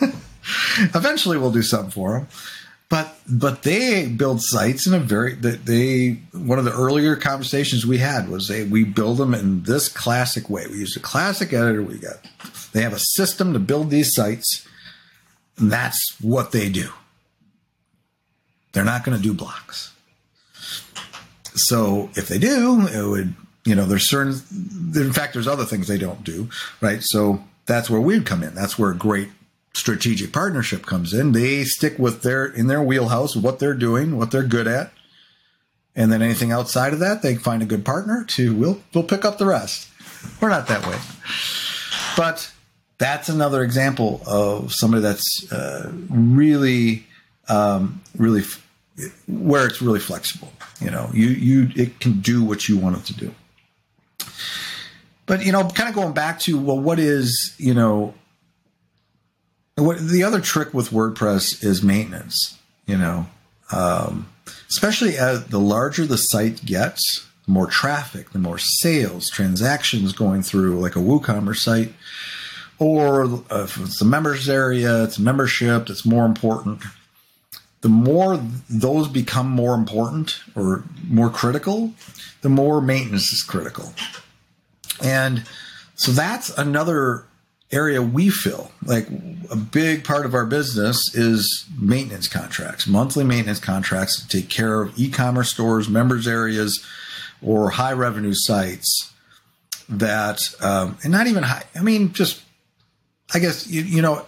Eventually, 0.94 1.38
we'll 1.38 1.50
do 1.50 1.62
something 1.62 1.90
for 1.90 2.18
them. 2.18 2.28
But 2.88 3.16
but 3.28 3.62
they 3.62 4.06
build 4.06 4.40
sites 4.42 4.86
in 4.86 4.94
a 4.94 5.00
very 5.00 5.34
that 5.36 5.64
they 5.64 6.20
one 6.32 6.58
of 6.58 6.64
the 6.64 6.72
earlier 6.72 7.16
conversations 7.16 7.86
we 7.86 7.98
had 7.98 8.28
was 8.28 8.46
they 8.46 8.64
we 8.64 8.84
build 8.84 9.18
them 9.18 9.34
in 9.34 9.62
this 9.62 9.88
classic 9.88 10.48
way. 10.50 10.66
We 10.68 10.78
use 10.78 10.96
a 10.96 11.00
classic 11.00 11.52
editor. 11.52 11.82
We 11.82 11.98
got 11.98 12.18
they 12.72 12.82
have 12.82 12.92
a 12.92 12.98
system 12.98 13.52
to 13.54 13.58
build 13.58 13.90
these 13.90 14.14
sites, 14.14 14.66
and 15.58 15.70
that's 15.70 16.16
what 16.20 16.52
they 16.52 16.68
do. 16.68 16.90
They're 18.72 18.84
not 18.84 19.04
going 19.04 19.16
to 19.16 19.22
do 19.22 19.32
blocks. 19.32 19.92
So 21.54 22.10
if 22.14 22.26
they 22.26 22.38
do, 22.38 22.86
it 22.88 23.08
would 23.08 23.34
you 23.64 23.74
know, 23.74 23.86
there's 23.86 24.08
certain, 24.08 24.34
in 24.94 25.12
fact, 25.12 25.32
there's 25.32 25.48
other 25.48 25.64
things 25.64 25.88
they 25.88 25.98
don't 25.98 26.22
do, 26.22 26.48
right? 26.80 27.00
So 27.02 27.42
that's 27.66 27.88
where 27.88 28.00
we'd 28.00 28.26
come 28.26 28.42
in. 28.42 28.54
That's 28.54 28.78
where 28.78 28.92
great 28.92 29.30
strategic 29.72 30.32
partnership 30.32 30.86
comes 30.86 31.14
in. 31.14 31.32
They 31.32 31.64
stick 31.64 31.98
with 31.98 32.22
their, 32.22 32.44
in 32.44 32.66
their 32.66 32.82
wheelhouse, 32.82 33.34
what 33.34 33.58
they're 33.58 33.74
doing, 33.74 34.16
what 34.16 34.30
they're 34.30 34.42
good 34.42 34.66
at. 34.66 34.92
And 35.96 36.12
then 36.12 36.22
anything 36.22 36.52
outside 36.52 36.92
of 36.92 36.98
that, 36.98 37.22
they 37.22 37.36
find 37.36 37.62
a 37.62 37.66
good 37.66 37.84
partner 37.84 38.24
to, 38.30 38.54
we'll, 38.54 38.80
we'll 38.92 39.04
pick 39.04 39.24
up 39.24 39.38
the 39.38 39.46
rest. 39.46 39.88
We're 40.40 40.50
not 40.50 40.68
that 40.68 40.86
way. 40.86 40.98
But 42.16 42.52
that's 42.98 43.28
another 43.28 43.62
example 43.62 44.20
of 44.26 44.72
somebody 44.72 45.02
that's 45.02 45.52
uh, 45.52 45.90
really, 46.08 47.06
um, 47.48 48.02
really, 48.16 48.42
where 49.26 49.66
it's 49.66 49.82
really 49.82 50.00
flexible. 50.00 50.52
You 50.80 50.90
know, 50.90 51.10
you, 51.12 51.28
you, 51.28 51.68
it 51.76 52.00
can 52.00 52.20
do 52.20 52.44
what 52.44 52.68
you 52.68 52.78
want 52.78 52.98
it 52.98 53.04
to 53.06 53.14
do. 53.14 53.34
But 55.26 55.44
you 55.44 55.52
know, 55.52 55.68
kind 55.68 55.88
of 55.88 55.94
going 55.94 56.12
back 56.12 56.38
to 56.40 56.58
well, 56.58 56.78
what 56.78 56.98
is 56.98 57.54
you 57.58 57.74
know, 57.74 58.14
what 59.76 59.98
the 59.98 60.22
other 60.22 60.40
trick 60.40 60.74
with 60.74 60.90
WordPress 60.90 61.64
is 61.64 61.82
maintenance. 61.82 62.58
You 62.86 62.98
know, 62.98 63.26
um, 63.72 64.28
especially 64.68 65.16
as 65.16 65.46
the 65.46 65.58
larger 65.58 66.06
the 66.06 66.18
site 66.18 66.64
gets, 66.64 67.26
the 67.46 67.52
more 67.52 67.66
traffic, 67.66 68.30
the 68.30 68.38
more 68.38 68.58
sales, 68.58 69.30
transactions 69.30 70.12
going 70.12 70.42
through, 70.42 70.78
like 70.80 70.96
a 70.96 71.00
WooCommerce 71.00 71.58
site, 71.58 71.92
or 72.78 73.42
if 73.50 73.78
it's 73.78 74.00
a 74.00 74.04
members 74.04 74.48
area, 74.48 75.04
it's 75.04 75.18
membership, 75.18 75.88
it's 75.90 76.04
more 76.04 76.26
important. 76.26 76.82
The 77.80 77.88
more 77.88 78.42
those 78.68 79.08
become 79.08 79.48
more 79.48 79.74
important 79.74 80.40
or 80.54 80.84
more 81.08 81.30
critical, 81.30 81.92
the 82.40 82.48
more 82.48 82.80
maintenance 82.80 83.32
is 83.32 83.42
critical. 83.42 83.92
And 85.02 85.44
so 85.94 86.12
that's 86.12 86.56
another 86.56 87.26
area 87.70 88.00
we 88.00 88.30
fill. 88.30 88.70
Like 88.84 89.08
a 89.50 89.56
big 89.56 90.04
part 90.04 90.24
of 90.24 90.34
our 90.34 90.46
business 90.46 91.14
is 91.14 91.66
maintenance 91.78 92.28
contracts, 92.28 92.86
monthly 92.86 93.24
maintenance 93.24 93.58
contracts 93.58 94.20
to 94.20 94.28
take 94.28 94.48
care 94.48 94.82
of 94.82 94.98
e 94.98 95.10
commerce 95.10 95.50
stores, 95.50 95.88
members 95.88 96.26
areas, 96.26 96.84
or 97.42 97.70
high 97.70 97.92
revenue 97.92 98.34
sites 98.34 99.12
that, 99.88 100.54
um, 100.60 100.96
and 101.02 101.12
not 101.12 101.26
even 101.26 101.42
high, 101.42 101.64
I 101.74 101.82
mean, 101.82 102.12
just, 102.12 102.42
I 103.34 103.40
guess, 103.40 103.66
you, 103.66 103.82
you 103.82 104.00
know, 104.00 104.24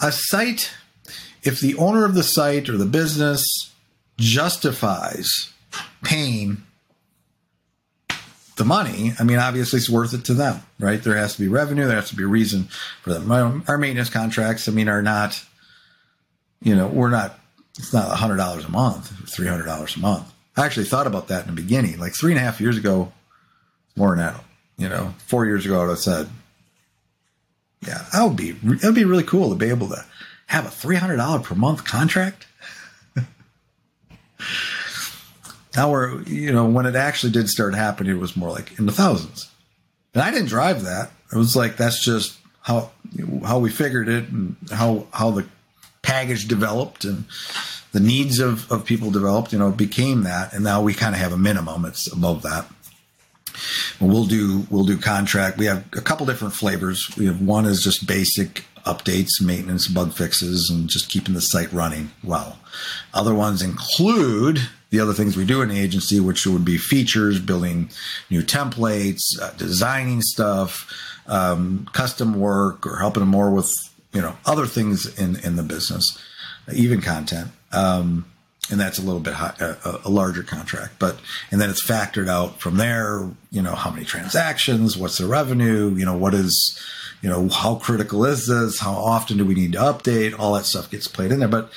a 0.00 0.10
site, 0.10 0.72
if 1.42 1.60
the 1.60 1.76
owner 1.76 2.04
of 2.04 2.14
the 2.14 2.22
site 2.22 2.68
or 2.68 2.76
the 2.76 2.86
business 2.86 3.44
justifies 4.18 5.52
paying 6.02 6.62
the 8.56 8.64
money, 8.64 9.12
I 9.18 9.24
mean, 9.24 9.38
obviously 9.38 9.78
it's 9.78 9.90
worth 9.90 10.14
it 10.14 10.24
to 10.24 10.34
them, 10.34 10.62
right? 10.80 11.02
There 11.02 11.16
has 11.16 11.34
to 11.36 11.42
be 11.42 11.48
revenue. 11.48 11.86
There 11.86 11.96
has 11.96 12.08
to 12.10 12.16
be 12.16 12.24
a 12.24 12.28
reason 12.28 12.68
for 13.02 13.12
them. 13.12 13.30
Our 13.68 13.78
maintenance 13.78 14.10
contracts, 14.10 14.68
I 14.68 14.72
mean, 14.72 14.88
are 14.88 15.02
not, 15.02 15.44
you 16.62 16.74
know, 16.74 16.88
we're 16.88 17.10
not, 17.10 17.38
it's 17.78 17.92
not 17.92 18.16
$100 18.16 18.66
a 18.66 18.70
month, 18.70 19.12
$300 19.26 19.96
a 19.96 20.00
month. 20.00 20.32
I 20.56 20.64
actually 20.64 20.86
thought 20.86 21.06
about 21.06 21.28
that 21.28 21.46
in 21.46 21.54
the 21.54 21.60
beginning. 21.60 21.98
Like 21.98 22.14
three 22.14 22.32
and 22.32 22.40
a 22.40 22.42
half 22.42 22.60
years 22.60 22.78
ago, 22.78 23.12
more 23.94 24.16
that, 24.16 24.42
you 24.78 24.88
know, 24.88 25.14
four 25.26 25.44
years 25.44 25.66
ago, 25.66 25.90
I 25.90 25.94
said, 25.94 26.28
yeah, 27.80 28.06
that 28.12 28.24
would 28.24 28.36
be, 28.36 28.52
that 28.52 28.84
would 28.84 28.94
be 28.94 29.04
really 29.04 29.22
cool 29.22 29.50
to 29.50 29.56
be 29.56 29.68
able 29.68 29.88
to 29.88 30.04
have 30.46 30.64
a 30.66 30.68
$300 30.68 31.42
per 31.42 31.54
month 31.54 31.84
contract. 31.84 32.46
now 35.76 35.90
we're, 35.90 36.22
you 36.22 36.52
know, 36.52 36.66
when 36.66 36.86
it 36.86 36.94
actually 36.94 37.32
did 37.32 37.48
start 37.48 37.74
happening, 37.74 38.16
it 38.16 38.20
was 38.20 38.36
more 38.36 38.50
like 38.50 38.78
in 38.78 38.86
the 38.86 38.92
thousands. 38.92 39.50
And 40.14 40.22
I 40.22 40.30
didn't 40.30 40.48
drive 40.48 40.82
that. 40.84 41.10
It 41.32 41.36
was 41.36 41.56
like, 41.56 41.76
that's 41.76 42.02
just 42.02 42.38
how, 42.62 42.90
how 43.44 43.58
we 43.58 43.70
figured 43.70 44.08
it 44.08 44.28
and 44.28 44.56
how, 44.72 45.06
how 45.12 45.30
the 45.30 45.46
package 46.02 46.46
developed 46.48 47.04
and 47.04 47.24
the 47.92 48.00
needs 48.00 48.38
of, 48.38 48.70
of 48.70 48.84
people 48.84 49.10
developed, 49.10 49.52
you 49.52 49.58
know, 49.58 49.70
became 49.70 50.22
that. 50.22 50.52
And 50.52 50.62
now 50.62 50.82
we 50.82 50.94
kind 50.94 51.14
of 51.14 51.20
have 51.20 51.32
a 51.32 51.38
minimum. 51.38 51.84
It's 51.84 52.10
above 52.12 52.42
that. 52.42 52.66
We'll 54.00 54.26
do 54.26 54.66
we'll 54.70 54.84
do 54.84 54.98
contract. 54.98 55.58
We 55.58 55.66
have 55.66 55.84
a 55.92 56.00
couple 56.00 56.26
different 56.26 56.54
flavors. 56.54 57.08
We 57.16 57.26
have 57.26 57.40
one 57.40 57.64
is 57.66 57.82
just 57.82 58.06
basic 58.06 58.64
updates, 58.84 59.42
maintenance, 59.42 59.88
bug 59.88 60.12
fixes, 60.12 60.70
and 60.70 60.88
just 60.88 61.10
keeping 61.10 61.34
the 61.34 61.40
site 61.40 61.72
running 61.72 62.10
well. 62.22 62.58
Other 63.12 63.34
ones 63.34 63.60
include 63.62 64.60
the 64.90 65.00
other 65.00 65.12
things 65.12 65.36
we 65.36 65.44
do 65.44 65.60
in 65.62 65.68
the 65.68 65.80
agency, 65.80 66.20
which 66.20 66.46
would 66.46 66.64
be 66.64 66.78
features, 66.78 67.40
building 67.40 67.90
new 68.30 68.42
templates, 68.42 69.22
uh, 69.42 69.50
designing 69.52 70.22
stuff, 70.22 70.90
um, 71.26 71.88
custom 71.92 72.38
work, 72.38 72.86
or 72.86 72.98
helping 72.98 73.20
them 73.20 73.30
more 73.30 73.50
with 73.50 73.72
you 74.12 74.22
know 74.22 74.36
other 74.46 74.66
things 74.66 75.06
in 75.18 75.36
in 75.40 75.56
the 75.56 75.62
business, 75.62 76.18
even 76.72 77.00
content. 77.00 77.50
Um, 77.72 78.26
and 78.70 78.80
that's 78.80 78.98
a 78.98 79.02
little 79.02 79.20
bit 79.20 79.34
high, 79.34 79.54
a, 79.60 79.98
a, 80.04 80.10
larger 80.10 80.42
contract. 80.42 80.94
But 80.98 81.18
and 81.50 81.60
then 81.60 81.70
it's 81.70 81.86
factored 81.86 82.28
out 82.28 82.60
from 82.60 82.76
there. 82.76 83.28
You 83.50 83.62
know, 83.62 83.74
how 83.74 83.90
many 83.90 84.04
transactions? 84.04 84.96
What's 84.96 85.18
the 85.18 85.26
revenue? 85.26 85.94
You 85.94 86.04
know, 86.04 86.16
what 86.16 86.34
is, 86.34 86.80
you 87.22 87.30
know, 87.30 87.48
how 87.48 87.76
critical 87.76 88.24
is 88.24 88.46
this? 88.46 88.80
How 88.80 88.92
often 88.92 89.38
do 89.38 89.44
we 89.44 89.54
need 89.54 89.72
to 89.72 89.78
update? 89.78 90.38
All 90.38 90.54
that 90.54 90.66
stuff 90.66 90.90
gets 90.90 91.06
played 91.06 91.32
in 91.32 91.38
there. 91.38 91.48
But 91.48 91.70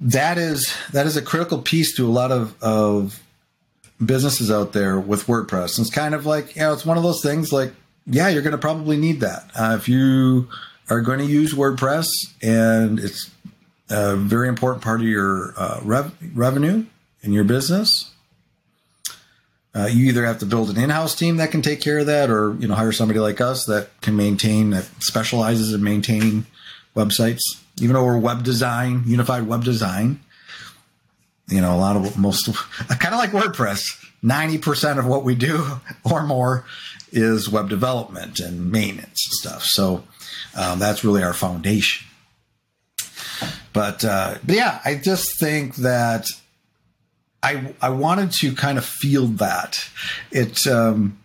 that 0.00 0.38
is 0.38 0.74
that 0.92 1.06
is 1.06 1.16
a 1.16 1.22
critical 1.22 1.62
piece 1.62 1.94
to 1.96 2.06
a 2.06 2.10
lot 2.10 2.32
of 2.32 2.60
of 2.62 3.22
businesses 4.04 4.50
out 4.50 4.72
there 4.72 4.98
with 4.98 5.26
WordPress. 5.26 5.78
And 5.78 5.86
it's 5.86 5.94
kind 5.94 6.14
of 6.14 6.26
like 6.26 6.56
you 6.56 6.62
know, 6.62 6.72
it's 6.72 6.86
one 6.86 6.96
of 6.96 7.04
those 7.04 7.22
things. 7.22 7.52
Like, 7.52 7.72
yeah, 8.06 8.28
you're 8.28 8.42
going 8.42 8.52
to 8.52 8.58
probably 8.58 8.96
need 8.96 9.20
that 9.20 9.50
uh, 9.54 9.76
if 9.78 9.88
you 9.88 10.48
are 10.90 11.00
going 11.00 11.20
to 11.20 11.26
use 11.26 11.54
WordPress 11.54 12.08
and 12.42 12.98
it's 12.98 13.30
a 13.92 14.16
very 14.16 14.48
important 14.48 14.82
part 14.82 15.00
of 15.00 15.06
your 15.06 15.52
uh, 15.56 15.80
rev- 15.82 16.14
revenue 16.34 16.86
in 17.22 17.32
your 17.32 17.44
business. 17.44 18.10
Uh, 19.74 19.88
you 19.90 20.06
either 20.06 20.26
have 20.26 20.38
to 20.38 20.46
build 20.46 20.68
an 20.70 20.82
in-house 20.82 21.14
team 21.14 21.38
that 21.38 21.50
can 21.50 21.62
take 21.62 21.80
care 21.80 21.98
of 21.98 22.06
that, 22.06 22.30
or 22.30 22.54
you 22.58 22.68
know 22.68 22.74
hire 22.74 22.92
somebody 22.92 23.20
like 23.20 23.40
us 23.40 23.64
that 23.66 23.88
can 24.00 24.16
maintain 24.16 24.70
that 24.70 24.84
specializes 25.00 25.72
in 25.72 25.82
maintaining 25.82 26.44
websites. 26.94 27.40
Even 27.80 27.94
though 27.94 28.04
we're 28.04 28.18
web 28.18 28.42
design, 28.42 29.02
unified 29.06 29.46
web 29.46 29.64
design, 29.64 30.20
you 31.48 31.60
know 31.60 31.74
a 31.74 31.78
lot 31.78 31.96
of 31.96 32.18
most 32.18 32.54
kind 32.88 33.14
of 33.14 33.18
like 33.18 33.30
WordPress. 33.30 33.82
Ninety 34.22 34.58
percent 34.58 34.98
of 34.98 35.06
what 35.06 35.24
we 35.24 35.34
do 35.34 35.66
or 36.04 36.22
more 36.22 36.64
is 37.10 37.48
web 37.48 37.68
development 37.68 38.40
and 38.40 38.70
maintenance 38.70 39.26
and 39.26 39.32
stuff. 39.32 39.64
So 39.64 40.04
um, 40.54 40.78
that's 40.78 41.02
really 41.02 41.22
our 41.22 41.34
foundation. 41.34 42.06
But, 43.72 44.04
uh, 44.04 44.36
but 44.44 44.54
yeah, 44.54 44.80
I 44.84 44.96
just 44.96 45.38
think 45.38 45.76
that 45.76 46.26
I 47.42 47.74
I 47.80 47.90
wanted 47.90 48.32
to 48.32 48.54
kind 48.54 48.78
of 48.78 48.84
feel 48.84 49.26
that 49.26 49.88
it 50.30 50.66
um, 50.66 51.18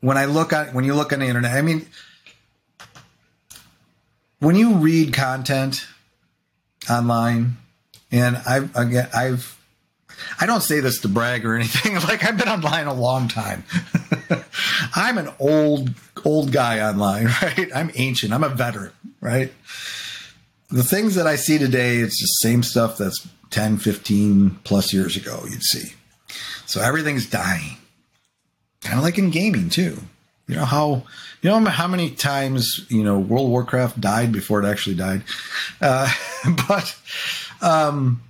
when 0.00 0.18
I 0.18 0.26
look 0.26 0.52
at 0.52 0.74
when 0.74 0.84
you 0.84 0.94
look 0.94 1.12
on 1.12 1.20
the 1.20 1.26
internet. 1.26 1.56
I 1.56 1.62
mean, 1.62 1.86
when 4.38 4.54
you 4.56 4.74
read 4.74 5.14
content 5.14 5.86
online, 6.90 7.56
and 8.10 8.36
I've 8.46 8.76
again 8.76 9.08
I've 9.14 9.58
I 10.38 10.44
don't 10.44 10.60
say 10.62 10.80
this 10.80 11.00
to 11.00 11.08
brag 11.08 11.46
or 11.46 11.54
anything. 11.56 11.94
Like 12.02 12.24
I've 12.24 12.36
been 12.36 12.48
online 12.48 12.86
a 12.86 12.94
long 12.94 13.28
time. 13.28 13.64
I'm 14.94 15.16
an 15.16 15.30
old 15.38 15.94
old 16.22 16.52
guy 16.52 16.86
online, 16.86 17.26
right? 17.42 17.70
I'm 17.74 17.90
ancient. 17.94 18.34
I'm 18.34 18.44
a 18.44 18.50
veteran, 18.50 18.92
right? 19.22 19.52
The 20.72 20.82
things 20.82 21.14
that 21.14 21.26
I 21.26 21.36
see 21.36 21.58
today, 21.58 21.98
it's 21.98 22.20
the 22.20 22.48
same 22.48 22.62
stuff 22.62 22.98
that's 22.98 23.28
10, 23.50 23.78
15 23.78 24.58
plus 24.64 24.92
years 24.92 25.16
ago, 25.16 25.44
you'd 25.48 25.62
see. 25.62 25.92
So 26.66 26.80
everything's 26.80 27.28
dying. 27.28 27.76
Kind 28.80 28.98
of 28.98 29.04
like 29.04 29.18
in 29.18 29.30
gaming, 29.30 29.68
too. 29.68 29.98
You 30.48 30.56
know 30.56 30.64
how 30.64 31.04
you 31.40 31.50
know 31.50 31.64
how 31.64 31.86
many 31.86 32.10
times 32.10 32.84
you 32.88 33.02
know 33.04 33.18
World 33.18 33.48
Warcraft 33.48 34.00
died 34.00 34.32
before 34.32 34.62
it 34.62 34.68
actually 34.68 34.96
died, 34.96 35.22
uh, 35.80 36.12
but 36.68 36.96
um, 37.60 38.22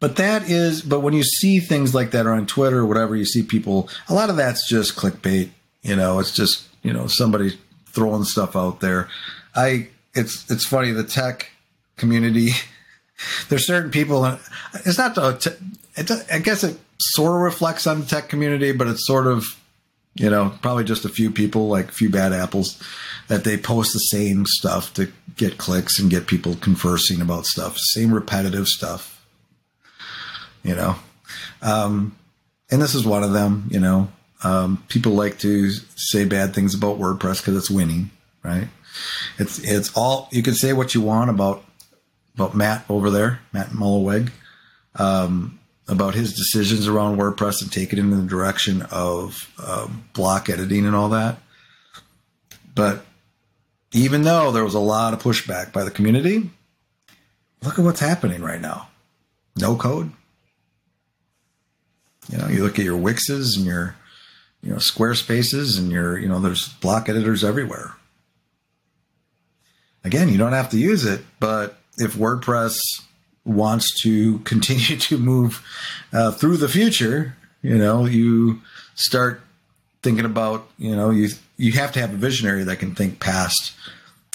but 0.00 0.16
that 0.16 0.50
is 0.50 0.82
but 0.82 1.00
when 1.00 1.14
you 1.14 1.22
see 1.22 1.60
things 1.60 1.94
like 1.94 2.10
that 2.10 2.26
on 2.26 2.46
Twitter 2.46 2.80
or 2.80 2.86
whatever, 2.86 3.14
you 3.14 3.24
see 3.24 3.42
people. 3.42 3.88
A 4.08 4.14
lot 4.14 4.30
of 4.30 4.36
that's 4.36 4.68
just 4.68 4.96
clickbait. 4.96 5.50
You 5.82 5.96
know, 5.96 6.18
it's 6.18 6.32
just 6.32 6.66
you 6.82 6.92
know 6.92 7.06
somebody 7.06 7.58
throwing 7.86 8.24
stuff 8.24 8.56
out 8.56 8.80
there. 8.80 9.08
I 9.54 9.88
it's 10.14 10.50
it's 10.50 10.66
funny 10.66 10.92
the 10.92 11.04
tech 11.04 11.50
community. 11.96 12.50
There's 13.48 13.66
certain 13.66 13.90
people. 13.90 14.24
It's 14.86 14.98
not 14.98 15.14
the. 15.14 15.56
It, 15.96 16.10
I 16.32 16.38
guess 16.38 16.64
it 16.64 16.78
sort 16.98 17.34
of 17.34 17.42
reflects 17.42 17.86
on 17.86 18.00
the 18.00 18.06
tech 18.06 18.28
community, 18.28 18.72
but 18.72 18.86
it's 18.86 19.06
sort 19.06 19.26
of, 19.26 19.44
you 20.14 20.30
know, 20.30 20.54
probably 20.62 20.84
just 20.84 21.04
a 21.04 21.10
few 21.10 21.30
people, 21.30 21.68
like 21.68 21.88
a 21.88 21.92
few 21.92 22.08
bad 22.08 22.32
apples, 22.32 22.82
that 23.28 23.44
they 23.44 23.56
post 23.56 23.92
the 23.92 23.98
same 23.98 24.46
stuff 24.46 24.94
to 24.94 25.12
get 25.36 25.58
clicks 25.58 25.98
and 25.98 26.10
get 26.10 26.26
people 26.26 26.54
conversing 26.56 27.20
about 27.20 27.44
stuff, 27.44 27.76
same 27.78 28.14
repetitive 28.14 28.68
stuff. 28.68 29.24
You 30.62 30.74
know, 30.74 30.96
um, 31.62 32.16
and 32.70 32.80
this 32.80 32.94
is 32.94 33.04
one 33.04 33.22
of 33.22 33.32
them. 33.32 33.68
You 33.70 33.80
know, 33.80 34.08
um, 34.42 34.82
people 34.88 35.12
like 35.12 35.38
to 35.40 35.70
say 35.96 36.24
bad 36.24 36.54
things 36.54 36.74
about 36.74 36.98
WordPress 36.98 37.40
because 37.40 37.56
it's 37.56 37.70
winning, 37.70 38.10
right? 38.42 38.68
It's 39.38 39.58
it's 39.58 39.92
all 39.96 40.28
you 40.30 40.42
can 40.42 40.54
say 40.54 40.72
what 40.72 40.94
you 40.94 41.00
want 41.00 41.30
about 41.30 41.64
about 42.34 42.54
Matt 42.54 42.84
over 42.88 43.10
there, 43.10 43.40
Matt 43.52 43.68
Mullenweg, 43.68 44.30
um, 44.96 45.58
about 45.88 46.14
his 46.14 46.34
decisions 46.34 46.88
around 46.88 47.18
WordPress 47.18 47.62
and 47.62 47.72
take 47.72 47.92
it 47.92 47.98
in 47.98 48.10
the 48.10 48.22
direction 48.22 48.82
of 48.90 49.50
uh, 49.58 49.88
block 50.12 50.48
editing 50.48 50.86
and 50.86 50.94
all 50.94 51.10
that. 51.10 51.38
But 52.74 53.04
even 53.92 54.22
though 54.22 54.52
there 54.52 54.64
was 54.64 54.74
a 54.74 54.80
lot 54.80 55.12
of 55.12 55.22
pushback 55.22 55.72
by 55.72 55.84
the 55.84 55.90
community, 55.90 56.50
look 57.62 57.78
at 57.78 57.84
what's 57.84 58.00
happening 58.00 58.42
right 58.42 58.60
now. 58.60 58.88
No 59.56 59.76
code. 59.76 60.12
You 62.28 62.38
know, 62.38 62.48
you 62.48 62.62
look 62.62 62.78
at 62.78 62.84
your 62.84 62.98
Wixes 62.98 63.56
and 63.56 63.66
your, 63.66 63.96
you 64.62 64.70
know, 64.70 64.76
Squarespaces 64.76 65.78
and 65.78 65.90
your, 65.90 66.16
you 66.18 66.28
know, 66.28 66.38
there's 66.38 66.68
block 66.74 67.08
editors 67.08 67.42
everywhere 67.42 67.94
again, 70.04 70.28
you 70.28 70.38
don't 70.38 70.52
have 70.52 70.70
to 70.70 70.78
use 70.78 71.04
it, 71.04 71.20
but 71.38 71.78
if 71.98 72.14
WordPress 72.14 72.78
wants 73.44 74.00
to 74.02 74.38
continue 74.44 74.98
to 74.98 75.18
move 75.18 75.64
uh, 76.12 76.32
through 76.32 76.56
the 76.56 76.68
future, 76.68 77.36
you 77.62 77.76
know, 77.76 78.06
you 78.06 78.60
start 78.94 79.42
thinking 80.02 80.24
about, 80.24 80.68
you 80.78 80.96
know, 80.96 81.10
you 81.10 81.28
you 81.56 81.72
have 81.72 81.92
to 81.92 82.00
have 82.00 82.12
a 82.12 82.16
visionary 82.16 82.64
that 82.64 82.78
can 82.78 82.94
think 82.94 83.20
past 83.20 83.74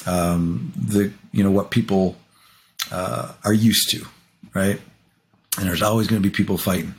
um, 0.05 0.71
the, 0.75 1.11
you 1.31 1.43
know, 1.43 1.49
what 1.49 1.71
people 1.71 2.15
uh, 2.91 3.33
are 3.43 3.53
used 3.53 3.89
to, 3.89 4.05
right? 4.53 4.79
And 5.57 5.67
there's 5.67 5.81
always 5.81 6.07
going 6.07 6.21
to 6.21 6.29
be 6.29 6.33
people 6.33 6.59
fighting. 6.59 6.93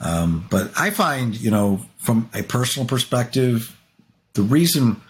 Um, 0.00 0.46
but 0.50 0.70
I 0.78 0.90
find, 0.90 1.38
you 1.38 1.50
know, 1.50 1.80
from 1.98 2.28
a 2.34 2.42
personal 2.42 2.86
perspective, 2.86 3.76
the 4.34 4.42
reason 4.42 5.00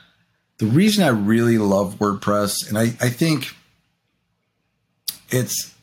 the 0.63 0.69
reason 0.69 1.03
I 1.03 1.09
really 1.09 1.59
love 1.59 1.97
WordPress, 1.97 2.69
and 2.69 2.79
I, 2.79 2.83
I 3.05 3.09
think 3.09 3.53
it's 5.29 5.75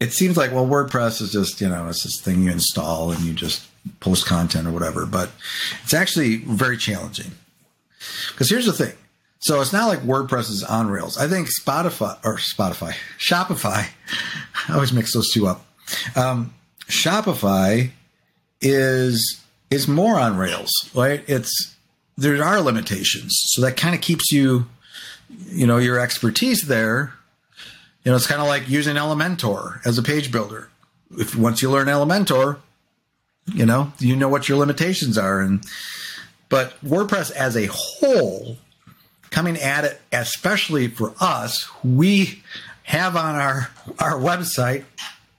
it 0.00 0.12
seems 0.12 0.36
like 0.36 0.50
well 0.50 0.66
WordPress 0.66 1.22
is 1.22 1.30
just 1.30 1.60
you 1.60 1.68
know 1.68 1.86
it's 1.86 2.02
this 2.02 2.20
thing 2.20 2.42
you 2.42 2.50
install 2.50 3.12
and 3.12 3.20
you 3.20 3.32
just 3.32 3.68
post 4.00 4.26
content 4.26 4.66
or 4.66 4.72
whatever, 4.72 5.06
but 5.06 5.30
it's 5.84 5.94
actually 5.94 6.38
very 6.38 6.76
challenging. 6.76 7.30
Because 8.32 8.50
here's 8.50 8.66
the 8.66 8.72
thing. 8.72 8.94
So 9.38 9.60
it's 9.60 9.72
not 9.72 9.86
like 9.86 10.00
WordPress 10.00 10.50
is 10.50 10.64
on 10.64 10.88
Rails. 10.88 11.16
I 11.16 11.28
think 11.28 11.46
Spotify 11.46 12.18
or 12.24 12.38
Spotify, 12.38 12.94
Shopify, 13.20 13.86
I 14.68 14.74
always 14.74 14.92
mix 14.92 15.14
those 15.14 15.30
two 15.30 15.46
up. 15.46 15.64
Um, 16.16 16.52
Shopify 16.88 17.92
is 18.60 19.40
is 19.70 19.86
more 19.86 20.18
on 20.18 20.36
Rails, 20.36 20.72
right? 20.96 21.22
It's 21.28 21.75
there 22.16 22.42
are 22.42 22.60
limitations, 22.60 23.38
so 23.48 23.62
that 23.62 23.76
kind 23.76 23.94
of 23.94 24.00
keeps 24.00 24.32
you, 24.32 24.66
you 25.48 25.66
know, 25.66 25.78
your 25.78 25.98
expertise 25.98 26.62
there. 26.62 27.12
You 28.04 28.12
know, 28.12 28.16
it's 28.16 28.26
kind 28.26 28.40
of 28.40 28.46
like 28.46 28.68
using 28.68 28.96
Elementor 28.96 29.84
as 29.84 29.98
a 29.98 30.02
page 30.02 30.30
builder. 30.30 30.68
If 31.18 31.36
once 31.36 31.60
you 31.60 31.70
learn 31.70 31.88
Elementor, 31.88 32.58
you 33.52 33.66
know, 33.66 33.92
you 33.98 34.16
know 34.16 34.28
what 34.28 34.48
your 34.48 34.58
limitations 34.58 35.18
are, 35.18 35.40
and 35.40 35.64
but 36.48 36.74
WordPress 36.84 37.32
as 37.32 37.56
a 37.56 37.66
whole, 37.70 38.56
coming 39.30 39.56
at 39.56 39.84
it, 39.84 40.00
especially 40.12 40.88
for 40.88 41.12
us, 41.20 41.68
we 41.84 42.42
have 42.84 43.16
on 43.16 43.34
our 43.34 43.70
our 43.98 44.14
website 44.14 44.84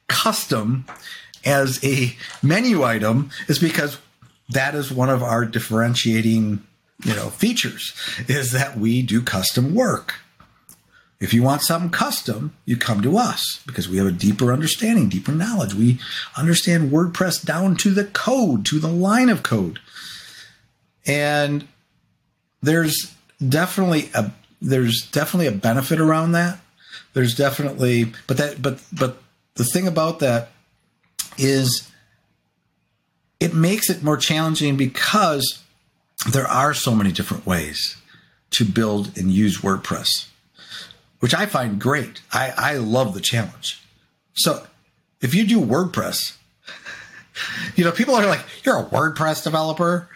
custom 0.08 0.86
as 1.46 1.84
a 1.84 2.16
menu 2.44 2.84
item 2.84 3.30
is 3.48 3.60
because 3.60 3.98
that 4.50 4.76
is 4.76 4.92
one 4.92 5.10
of 5.10 5.24
our 5.24 5.46
differentiating 5.46 6.62
you 7.04 7.16
know 7.16 7.30
features 7.30 7.94
is 8.28 8.52
that 8.52 8.78
we 8.78 9.02
do 9.02 9.22
custom 9.22 9.76
work. 9.76 10.16
If 11.20 11.34
you 11.34 11.42
want 11.42 11.64
something 11.64 11.90
custom 11.90 12.56
you 12.66 12.78
come 12.78 13.02
to 13.02 13.18
us 13.18 13.62
because 13.66 13.90
we 13.90 13.98
have 13.98 14.08
a 14.08 14.12
deeper 14.12 14.54
understanding 14.54 15.10
deeper 15.10 15.32
knowledge. 15.32 15.74
We 15.74 16.00
understand 16.36 16.92
wordpress 16.92 17.44
down 17.44 17.76
to 17.78 17.92
the 17.92 18.06
code 18.06 18.66
to 18.68 18.80
the 18.80 18.90
line 18.92 19.30
of 19.30 19.44
code. 19.44 19.80
And 21.06 21.68
there's 22.62 23.16
definitely 23.48 24.10
a 24.14 24.32
there's 24.62 25.08
definitely 25.12 25.48
a 25.48 25.52
benefit 25.52 26.00
around 26.00 26.34
that. 26.34 26.60
There's 27.14 27.36
definitely 27.36 28.12
but 28.28 28.38
that 28.38 28.62
but 28.62 28.84
but 28.92 29.22
the 29.56 29.64
thing 29.64 29.88
about 29.88 30.20
that 30.20 30.50
is 31.38 31.90
it 33.40 33.54
makes 33.54 33.90
it 33.90 34.04
more 34.04 34.18
challenging 34.18 34.78
because 34.78 35.64
there 36.26 36.48
are 36.48 36.74
so 36.74 36.96
many 36.96 37.12
different 37.12 37.46
ways 37.46 37.98
to 38.52 38.66
build 38.66 39.18
and 39.18 39.32
use 39.32 39.62
WordPress, 39.62 40.28
which 41.20 41.34
I 41.34 41.46
find 41.46 41.80
great. 41.80 42.22
I, 42.32 42.54
I 42.58 42.78
love 42.78 43.14
the 43.14 43.22
challenge. 43.22 43.82
So 44.34 44.66
if 45.22 45.36
you 45.36 45.46
do 45.46 45.60
WordPress, 45.60 46.38
you 47.76 47.84
know, 47.84 47.92
people 47.92 48.16
are 48.16 48.26
like, 48.26 48.44
you're 48.64 48.80
a 48.80 48.86
WordPress 48.86 49.44
developer. 49.44 50.10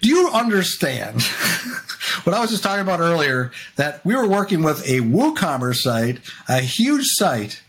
Do 0.00 0.08
you 0.08 0.30
understand 0.32 1.22
what 2.24 2.34
I 2.34 2.40
was 2.40 2.50
just 2.50 2.62
talking 2.62 2.82
about 2.82 3.00
earlier? 3.00 3.50
That 3.76 4.04
we 4.04 4.14
were 4.14 4.28
working 4.28 4.62
with 4.62 4.86
a 4.86 5.00
WooCommerce 5.00 5.76
site, 5.76 6.20
a 6.48 6.60
huge 6.60 7.04
site 7.04 7.62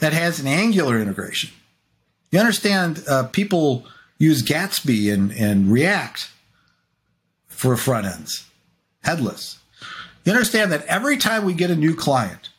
that 0.00 0.12
has 0.12 0.40
an 0.40 0.46
Angular 0.46 0.98
integration. 1.00 1.50
You 2.30 2.40
understand 2.40 3.02
uh, 3.08 3.28
people 3.28 3.86
use 4.18 4.42
Gatsby 4.42 5.12
and, 5.12 5.32
and 5.32 5.70
React 5.70 6.30
for 7.48 7.76
front 7.76 8.06
ends, 8.06 8.46
headless. 9.02 9.58
You 10.24 10.32
understand 10.32 10.72
that 10.72 10.84
every 10.86 11.16
time 11.16 11.44
we 11.44 11.54
get 11.54 11.70
a 11.70 11.76
new 11.76 11.94
client, 11.94 12.50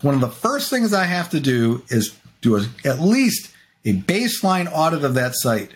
one 0.00 0.14
of 0.14 0.20
the 0.20 0.28
first 0.28 0.70
things 0.70 0.92
I 0.92 1.04
have 1.04 1.30
to 1.30 1.40
do 1.40 1.82
is 1.88 2.16
do 2.40 2.56
a, 2.56 2.66
at 2.84 3.00
least 3.00 3.50
a 3.84 3.94
baseline 3.94 4.70
audit 4.72 5.04
of 5.04 5.14
that 5.14 5.34
site 5.34 5.72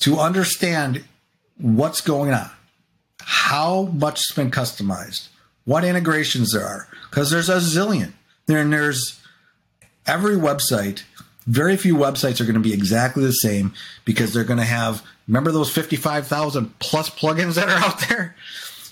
to 0.00 0.18
understand 0.18 1.04
what's 1.58 2.00
going 2.00 2.32
on, 2.32 2.50
how 3.20 3.82
much 3.92 4.22
has 4.28 4.34
been 4.34 4.50
customized, 4.50 5.28
what 5.64 5.84
integrations 5.84 6.52
there 6.52 6.66
are, 6.66 6.88
because 7.10 7.30
there's 7.30 7.48
a 7.48 7.56
zillion. 7.56 8.12
And 8.48 8.72
there's 8.72 9.20
every 10.06 10.36
website 10.36 11.02
very 11.50 11.76
few 11.76 11.96
websites 11.96 12.40
are 12.40 12.44
going 12.44 12.54
to 12.54 12.60
be 12.60 12.72
exactly 12.72 13.24
the 13.24 13.32
same 13.32 13.74
because 14.04 14.32
they're 14.32 14.44
going 14.44 14.60
to 14.60 14.64
have, 14.64 15.04
remember 15.26 15.50
those 15.50 15.70
55,000 15.70 16.78
plus 16.78 17.10
plugins 17.10 17.54
that 17.54 17.68
are 17.68 17.84
out 17.84 18.08
there? 18.08 18.36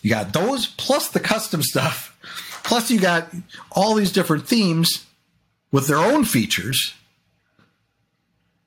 You 0.02 0.10
got 0.10 0.32
those 0.32 0.66
plus 0.66 1.08
the 1.08 1.20
custom 1.20 1.62
stuff. 1.62 2.16
Plus, 2.64 2.90
you 2.90 3.00
got 3.00 3.28
all 3.70 3.94
these 3.94 4.12
different 4.12 4.46
themes 4.46 5.06
with 5.70 5.86
their 5.86 5.98
own 5.98 6.24
features. 6.24 6.94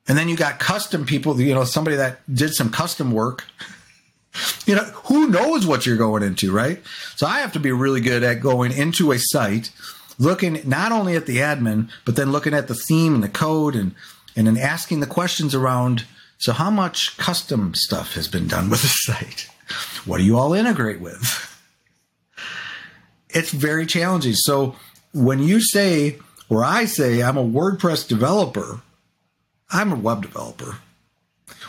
And 0.08 0.16
then 0.16 0.28
you 0.28 0.36
got 0.36 0.58
custom 0.58 1.04
people, 1.04 1.38
you 1.38 1.54
know, 1.54 1.64
somebody 1.64 1.96
that 1.96 2.20
did 2.34 2.54
some 2.54 2.70
custom 2.70 3.12
work. 3.12 3.44
You 4.64 4.76
know, 4.76 4.84
who 4.84 5.28
knows 5.28 5.66
what 5.66 5.84
you're 5.84 5.98
going 5.98 6.22
into, 6.22 6.52
right? 6.52 6.80
So 7.16 7.26
I 7.26 7.40
have 7.40 7.52
to 7.52 7.60
be 7.60 7.70
really 7.70 8.00
good 8.00 8.22
at 8.22 8.40
going 8.40 8.72
into 8.72 9.12
a 9.12 9.18
site 9.18 9.70
looking 10.22 10.60
not 10.64 10.92
only 10.92 11.16
at 11.16 11.26
the 11.26 11.38
admin, 11.38 11.90
but 12.04 12.16
then 12.16 12.32
looking 12.32 12.54
at 12.54 12.68
the 12.68 12.74
theme 12.74 13.14
and 13.14 13.22
the 13.22 13.28
code 13.28 13.74
and, 13.74 13.94
and 14.36 14.46
then 14.46 14.56
asking 14.56 15.00
the 15.00 15.06
questions 15.06 15.54
around 15.54 16.04
so 16.38 16.52
how 16.52 16.70
much 16.70 17.16
custom 17.18 17.74
stuff 17.74 18.14
has 18.14 18.26
been 18.28 18.48
done 18.48 18.70
with 18.70 18.82
the 18.82 18.88
site? 19.12 19.48
What 20.04 20.18
do 20.18 20.24
you 20.24 20.38
all 20.38 20.54
integrate 20.54 21.00
with? 21.00 21.48
It's 23.30 23.50
very 23.50 23.86
challenging. 23.86 24.34
So 24.34 24.76
when 25.12 25.40
you 25.40 25.60
say, 25.60 26.18
or 26.48 26.64
I 26.64 26.84
say, 26.84 27.22
I'm 27.22 27.36
a 27.36 27.44
WordPress 27.44 28.06
developer, 28.08 28.80
I'm 29.70 29.92
a 29.92 29.96
web 29.96 30.22
developer. 30.22 30.78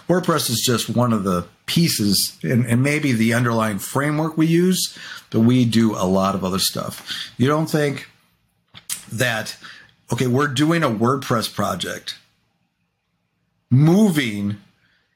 WordPress 0.09 0.49
is 0.49 0.61
just 0.65 0.89
one 0.89 1.13
of 1.13 1.23
the 1.23 1.47
pieces 1.65 2.37
and, 2.43 2.65
and, 2.65 2.83
maybe 2.83 3.13
the 3.13 3.33
underlying 3.33 3.79
framework 3.79 4.37
we 4.37 4.47
use, 4.47 4.97
but 5.29 5.39
we 5.39 5.63
do 5.63 5.95
a 5.95 6.03
lot 6.03 6.35
of 6.35 6.43
other 6.43 6.59
stuff. 6.59 7.31
You 7.37 7.47
don't 7.47 7.67
think 7.67 8.09
that, 9.11 9.57
okay, 10.11 10.27
we're 10.27 10.47
doing 10.47 10.83
a 10.83 10.89
WordPress 10.89 11.53
project, 11.53 12.17
moving 13.69 14.57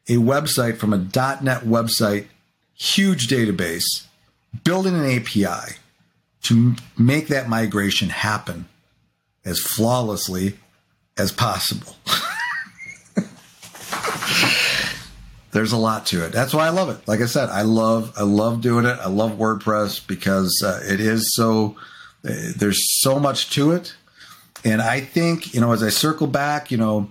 a 0.08 0.16
website 0.16 0.78
from 0.78 0.94
a 0.94 0.98
.NET 0.98 1.64
website, 1.64 2.28
huge 2.74 3.28
database, 3.28 4.06
building 4.64 4.96
an 4.96 5.06
API 5.06 5.76
to 6.44 6.76
make 6.98 7.28
that 7.28 7.50
migration 7.50 8.10
happen 8.10 8.68
as 9.44 9.60
flawlessly 9.60 10.58
as 11.18 11.32
possible. 11.32 11.96
There's 15.52 15.72
a 15.72 15.78
lot 15.78 16.06
to 16.08 16.26
it. 16.26 16.32
That's 16.32 16.54
why 16.54 16.68
I 16.68 16.70
love 16.70 16.90
it. 16.90 17.08
Like 17.08 17.22
I 17.22 17.26
said, 17.26 17.50
I 17.50 17.64
love 17.64 18.14
I 18.18 18.24
love 18.24 18.62
doing 18.62 18.86
it. 18.86 19.00
I 19.00 19.08
love 19.08 19.32
WordPress 19.32 20.06
because 20.06 20.62
uh, 20.64 20.82
it 20.84 21.00
is 21.00 21.34
so 21.34 21.76
there's 22.24 23.02
so 23.02 23.20
much 23.20 23.50
to 23.52 23.72
it. 23.72 23.96
And 24.64 24.82
I 24.82 25.02
think, 25.02 25.54
you 25.54 25.62
know, 25.62 25.72
as 25.72 25.84
I 25.84 25.90
circle 25.90 26.28
back, 26.28 26.72
you 26.72 26.78
know, 26.78 27.10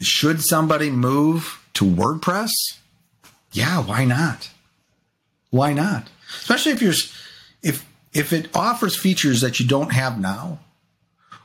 should 0.00 0.42
somebody 0.42 0.90
move 0.90 1.64
to 1.74 1.84
WordPress? 1.84 2.50
Yeah, 3.52 3.82
why 3.82 4.04
not? 4.04 4.50
Why 5.50 5.72
not? 5.72 6.08
Especially 6.40 6.72
if 6.72 6.82
you're 6.82 6.94
if 7.62 7.84
if 8.12 8.32
it 8.32 8.54
offers 8.54 8.98
features 8.98 9.40
that 9.40 9.60
you 9.60 9.66
don't 9.66 9.92
have 9.92 10.20
now. 10.20 10.58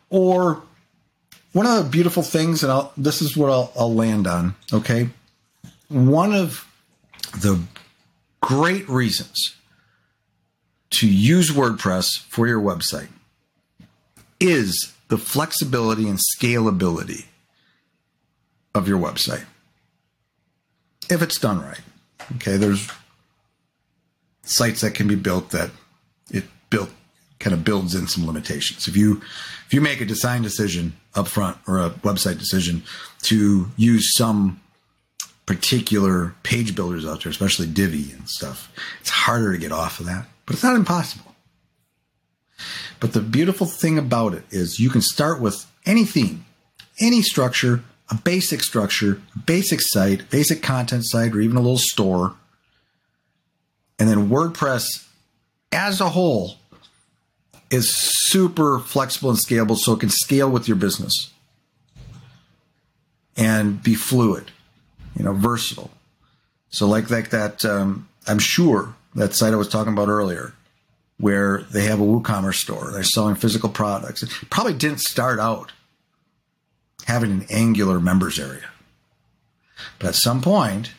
Or 0.10 0.64
one 1.52 1.66
of 1.66 1.84
the 1.84 1.90
beautiful 1.90 2.24
things, 2.24 2.64
and 2.64 2.72
I'll, 2.72 2.92
this 2.98 3.22
is 3.22 3.36
what 3.38 3.50
I'll, 3.50 3.72
I'll 3.78 3.94
land 3.94 4.28
on, 4.28 4.56
okay? 4.74 5.10
One 5.88 6.34
of 6.34 6.68
the 7.32 7.62
great 8.42 8.88
reasons 8.90 9.56
to 10.92 11.08
use 11.08 11.52
WordPress 11.52 12.22
for 12.28 12.48
your 12.48 12.62
website 12.62 13.10
is 14.40 14.94
the 15.08 15.18
flexibility 15.18 16.08
and 16.08 16.20
scalability 16.20 17.26
of 18.74 18.88
your 18.88 19.00
website. 19.00 19.46
If 21.10 21.22
it's 21.22 21.40
done 21.40 21.62
right. 21.62 21.82
Okay, 22.38 22.58
there's 22.58 22.90
sites 24.44 24.82
that 24.82 24.96
can 24.96 25.08
be 25.08 25.16
built 25.16 25.52
that 25.52 25.70
it 26.32 26.44
built 26.70 26.90
kind 27.40 27.54
of 27.54 27.64
builds 27.64 27.94
in 27.94 28.08
some 28.08 28.26
limitations. 28.26 28.88
If 28.88 28.98
you 28.98 29.22
if 29.68 29.74
you 29.74 29.82
make 29.82 30.02
a 30.02 30.06
design 30.06 30.42
decision 30.42 30.96
up 31.14 31.28
front 31.28 31.58
or 31.68 31.80
a 31.80 31.90
website 31.90 32.40
decision 32.40 32.84
to 33.24 33.70
use 33.78 34.16
some 34.16 34.60
particular 35.46 36.34
page 36.42 36.76
builders 36.76 37.06
out 37.06 37.24
there, 37.24 37.30
especially 37.30 37.68
Divi 37.68 38.12
and 38.12 38.28
stuff, 38.28 38.72
it's 39.02 39.10
harder 39.10 39.52
to 39.52 39.58
get 39.60 39.72
off 39.72 40.00
of 40.00 40.08
that 40.08 40.26
but 40.46 40.54
it's 40.54 40.64
not 40.64 40.76
impossible. 40.76 41.36
But 43.00 43.14
the 43.14 43.22
beautiful 43.22 43.68
thing 43.68 43.98
about 43.98 44.34
it 44.34 44.44
is 44.52 44.80
you 44.80 44.90
can 44.90 45.02
start 45.02 45.42
with 45.42 45.66
any 45.86 46.06
theme, 46.06 46.46
any 47.00 47.22
structure, 47.22 47.84
a 48.10 48.16
basic 48.16 48.64
structure, 48.64 49.22
a 49.36 49.40
basic 49.40 49.82
site, 49.82 50.30
basic 50.30 50.62
content 50.62 51.06
site, 51.06 51.34
or 51.34 51.42
even 51.42 51.58
a 51.58 51.62
little 51.62 51.78
store. 51.78 52.36
And 54.00 54.10
then 54.10 54.30
WordPress 54.30 55.08
as 55.72 56.00
a 56.00 56.10
whole 56.10 56.56
is 57.70 57.94
super 57.94 58.80
flexible 58.80 59.30
and 59.30 59.40
scalable 59.40 59.78
so 59.78 59.94
it 59.94 60.00
can 60.00 60.10
scale 60.10 60.50
with 60.50 60.68
your 60.68 60.78
business 60.78 61.32
and 63.36 63.82
be 63.84 63.96
fluid, 63.96 64.52
you 65.18 65.24
know, 65.24 65.34
versatile. 65.34 65.92
So 66.70 66.88
like 66.88 67.10
like 67.10 67.30
that, 67.32 67.66
um, 67.66 68.08
I'm 68.28 68.40
sure 68.40 68.96
that 69.16 69.34
site 69.34 69.54
I 69.54 69.58
was 69.58 69.70
talking 69.70 69.94
about 69.94 70.10
earlier, 70.10 70.54
where 71.18 71.64
they 71.72 71.86
have 71.86 72.00
a 72.00 72.04
WooCommerce 72.04 72.56
store. 72.56 72.92
They're 72.92 73.04
selling 73.04 73.36
physical 73.36 73.70
products. 73.70 74.22
It 74.22 74.30
probably 74.50 74.74
didn't 74.74 75.00
start 75.00 75.40
out 75.40 75.72
having 77.06 77.32
an 77.32 77.46
Angular 77.50 78.00
members 78.00 78.40
area. 78.40 78.70
But 80.00 80.10
at 80.10 80.16
some 80.16 80.42
point, 80.42 80.92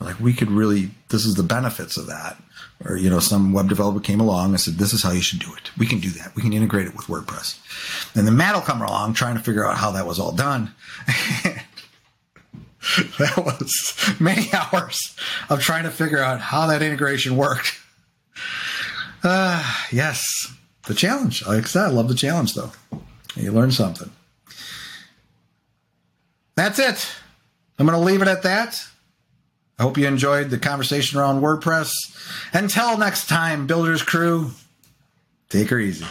like 0.00 0.20
we 0.20 0.32
could 0.32 0.50
really, 0.50 0.90
this 1.08 1.24
is 1.24 1.34
the 1.34 1.42
benefits 1.42 1.96
of 1.96 2.06
that. 2.06 2.40
Or, 2.84 2.96
you 2.96 3.10
know, 3.10 3.18
some 3.18 3.52
web 3.52 3.68
developer 3.68 3.98
came 3.98 4.20
along 4.20 4.50
and 4.50 4.60
said, 4.60 4.74
this 4.74 4.92
is 4.92 5.02
how 5.02 5.10
you 5.10 5.20
should 5.20 5.40
do 5.40 5.52
it. 5.54 5.76
We 5.76 5.86
can 5.86 5.98
do 5.98 6.10
that. 6.10 6.36
We 6.36 6.42
can 6.42 6.52
integrate 6.52 6.86
it 6.86 6.94
with 6.94 7.06
WordPress. 7.06 7.58
And 8.14 8.24
then 8.24 8.36
Matt 8.36 8.54
will 8.54 8.62
come 8.62 8.80
along 8.80 9.14
trying 9.14 9.36
to 9.36 9.42
figure 9.42 9.66
out 9.66 9.76
how 9.76 9.90
that 9.92 10.06
was 10.06 10.20
all 10.20 10.30
done. 10.30 10.72
that 13.18 13.36
was 13.36 14.14
many 14.20 14.48
hours 14.52 15.16
of 15.48 15.60
trying 15.60 15.84
to 15.84 15.90
figure 15.90 16.18
out 16.18 16.40
how 16.40 16.66
that 16.66 16.82
integration 16.82 17.36
worked. 17.36 17.78
Uh, 19.22 19.64
yes, 19.90 20.52
the 20.86 20.94
challenge. 20.94 21.46
Like 21.46 21.64
I 21.64 21.66
said, 21.66 21.84
I 21.84 21.88
love 21.88 22.08
the 22.08 22.14
challenge 22.14 22.54
though. 22.54 22.72
You 23.34 23.52
learn 23.52 23.72
something. 23.72 24.10
That's 26.56 26.78
it. 26.78 27.08
I'm 27.78 27.86
going 27.86 27.98
to 27.98 28.04
leave 28.04 28.22
it 28.22 28.28
at 28.28 28.42
that. 28.42 28.84
I 29.78 29.84
hope 29.84 29.96
you 29.96 30.08
enjoyed 30.08 30.50
the 30.50 30.58
conversation 30.58 31.20
around 31.20 31.40
WordPress. 31.40 31.92
Until 32.52 32.98
next 32.98 33.28
time, 33.28 33.68
Builders 33.68 34.02
Crew, 34.02 34.50
take 35.48 35.68
her 35.68 35.78
easy. 35.78 36.06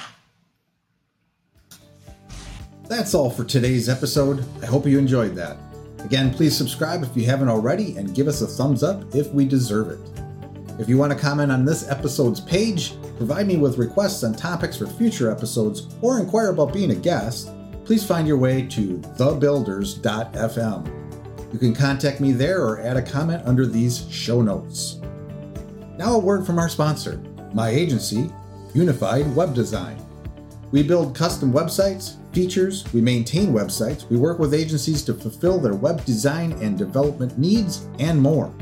That's 2.87 3.13
all 3.13 3.29
for 3.29 3.43
today's 3.43 3.89
episode. 3.89 4.45
I 4.63 4.67
hope 4.67 4.85
you 4.85 4.97
enjoyed 4.97 5.35
that. 5.35 5.57
Again, 6.03 6.33
please 6.33 6.55
subscribe 6.55 7.03
if 7.03 7.15
you 7.17 7.25
haven't 7.25 7.49
already 7.49 7.97
and 7.97 8.15
give 8.15 8.27
us 8.27 8.41
a 8.41 8.47
thumbs 8.47 8.83
up 8.83 9.15
if 9.15 9.31
we 9.33 9.45
deserve 9.45 9.89
it. 9.89 9.99
If 10.79 10.87
you 10.87 10.97
want 10.97 11.11
to 11.11 11.17
comment 11.17 11.51
on 11.51 11.65
this 11.65 11.89
episode's 11.89 12.39
page, 12.39 12.93
provide 13.17 13.47
me 13.47 13.57
with 13.57 13.79
requests 13.79 14.23
on 14.23 14.33
topics 14.33 14.77
for 14.77 14.85
future 14.85 15.31
episodes, 15.31 15.87
or 16.01 16.19
inquire 16.19 16.49
about 16.49 16.71
being 16.71 16.91
a 16.91 16.95
guest, 16.95 17.49
please 17.83 18.05
find 18.05 18.27
your 18.27 18.37
way 18.37 18.61
to 18.67 18.99
thebuilders.fm. 19.17 20.93
You 21.53 21.59
can 21.59 21.73
contact 21.73 22.19
me 22.19 22.31
there 22.31 22.61
or 22.61 22.79
add 22.81 22.97
a 22.97 23.01
comment 23.01 23.41
under 23.45 23.65
these 23.65 24.07
show 24.11 24.41
notes. 24.41 24.99
Now, 25.97 26.13
a 26.13 26.19
word 26.19 26.45
from 26.45 26.59
our 26.59 26.69
sponsor, 26.69 27.19
my 27.53 27.69
agency, 27.69 28.29
Unified 28.73 29.35
Web 29.35 29.55
Design. 29.55 29.97
We 30.71 30.83
build 30.83 31.15
custom 31.15 31.53
websites, 31.53 32.17
features, 32.33 32.83
we 32.93 32.99
maintain 33.01 33.53
websites, 33.53 34.09
we 34.09 34.17
work 34.17 34.39
with 34.39 34.53
agencies 34.53 35.01
to 35.03 35.13
fulfill 35.13 35.59
their 35.59 35.75
web 35.75 36.03
design 36.03 36.51
and 36.53 36.77
development 36.77 37.37
needs, 37.37 37.87
and 37.99 38.21
more. 38.21 38.53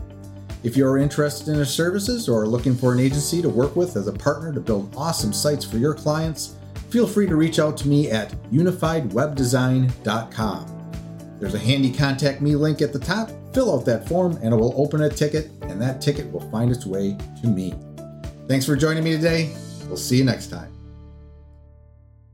If 0.64 0.78
you 0.78 0.88
are 0.88 0.97
interested 0.97 1.49
in 1.49 1.60
our 1.60 1.66
services 1.66 2.30
or 2.30 2.41
are 2.41 2.47
looking 2.47 2.76
for 2.76 2.93
an 2.93 2.99
agency 2.99 3.41
to 3.41 3.49
work 3.49 3.76
with 3.76 3.95
as 3.95 4.08
a 4.08 4.14
partner 4.14 4.53
to 4.53 4.60
build 4.60 4.93
awesome 4.97 5.34
sites 5.34 5.66
for 5.66 5.78
your 5.78 5.93
clients, 5.93 6.56
feel 6.89 7.08
free 7.08 7.28
to 7.28 7.36
reach 7.36 7.60
out 7.60 7.78
to 7.78 7.88
me 7.88 8.10
at 8.10 8.32
unifiedwebdesign.com. 8.51 10.72
There's 11.39 11.53
a 11.53 11.60
handy 11.60 11.91
contact 11.91 12.41
me 12.41 12.56
link 12.56 12.82
at 12.82 12.93
the 12.93 12.99
top. 12.99 13.30
Fill 13.53 13.78
out 13.78 13.86
that 13.86 14.08
form 14.08 14.39
and 14.41 14.53
it 14.53 14.58
will 14.58 14.74
open 14.80 15.03
a 15.03 15.10
ticket, 15.10 15.51
and 15.64 15.82
that 15.82 16.01
ticket 16.01 16.32
will 16.32 16.49
find 16.49 16.72
its 16.72 16.86
way 16.86 17.18
to 17.41 17.47
me. 17.47 17.74
Thanks 18.47 18.66
for 18.66 18.76
joining 18.76 19.03
me 19.03 19.12
today. 19.12 19.53
We'll 19.88 19.97
see 19.97 20.18
you 20.18 20.24
next 20.24 20.47
time. 20.47 20.75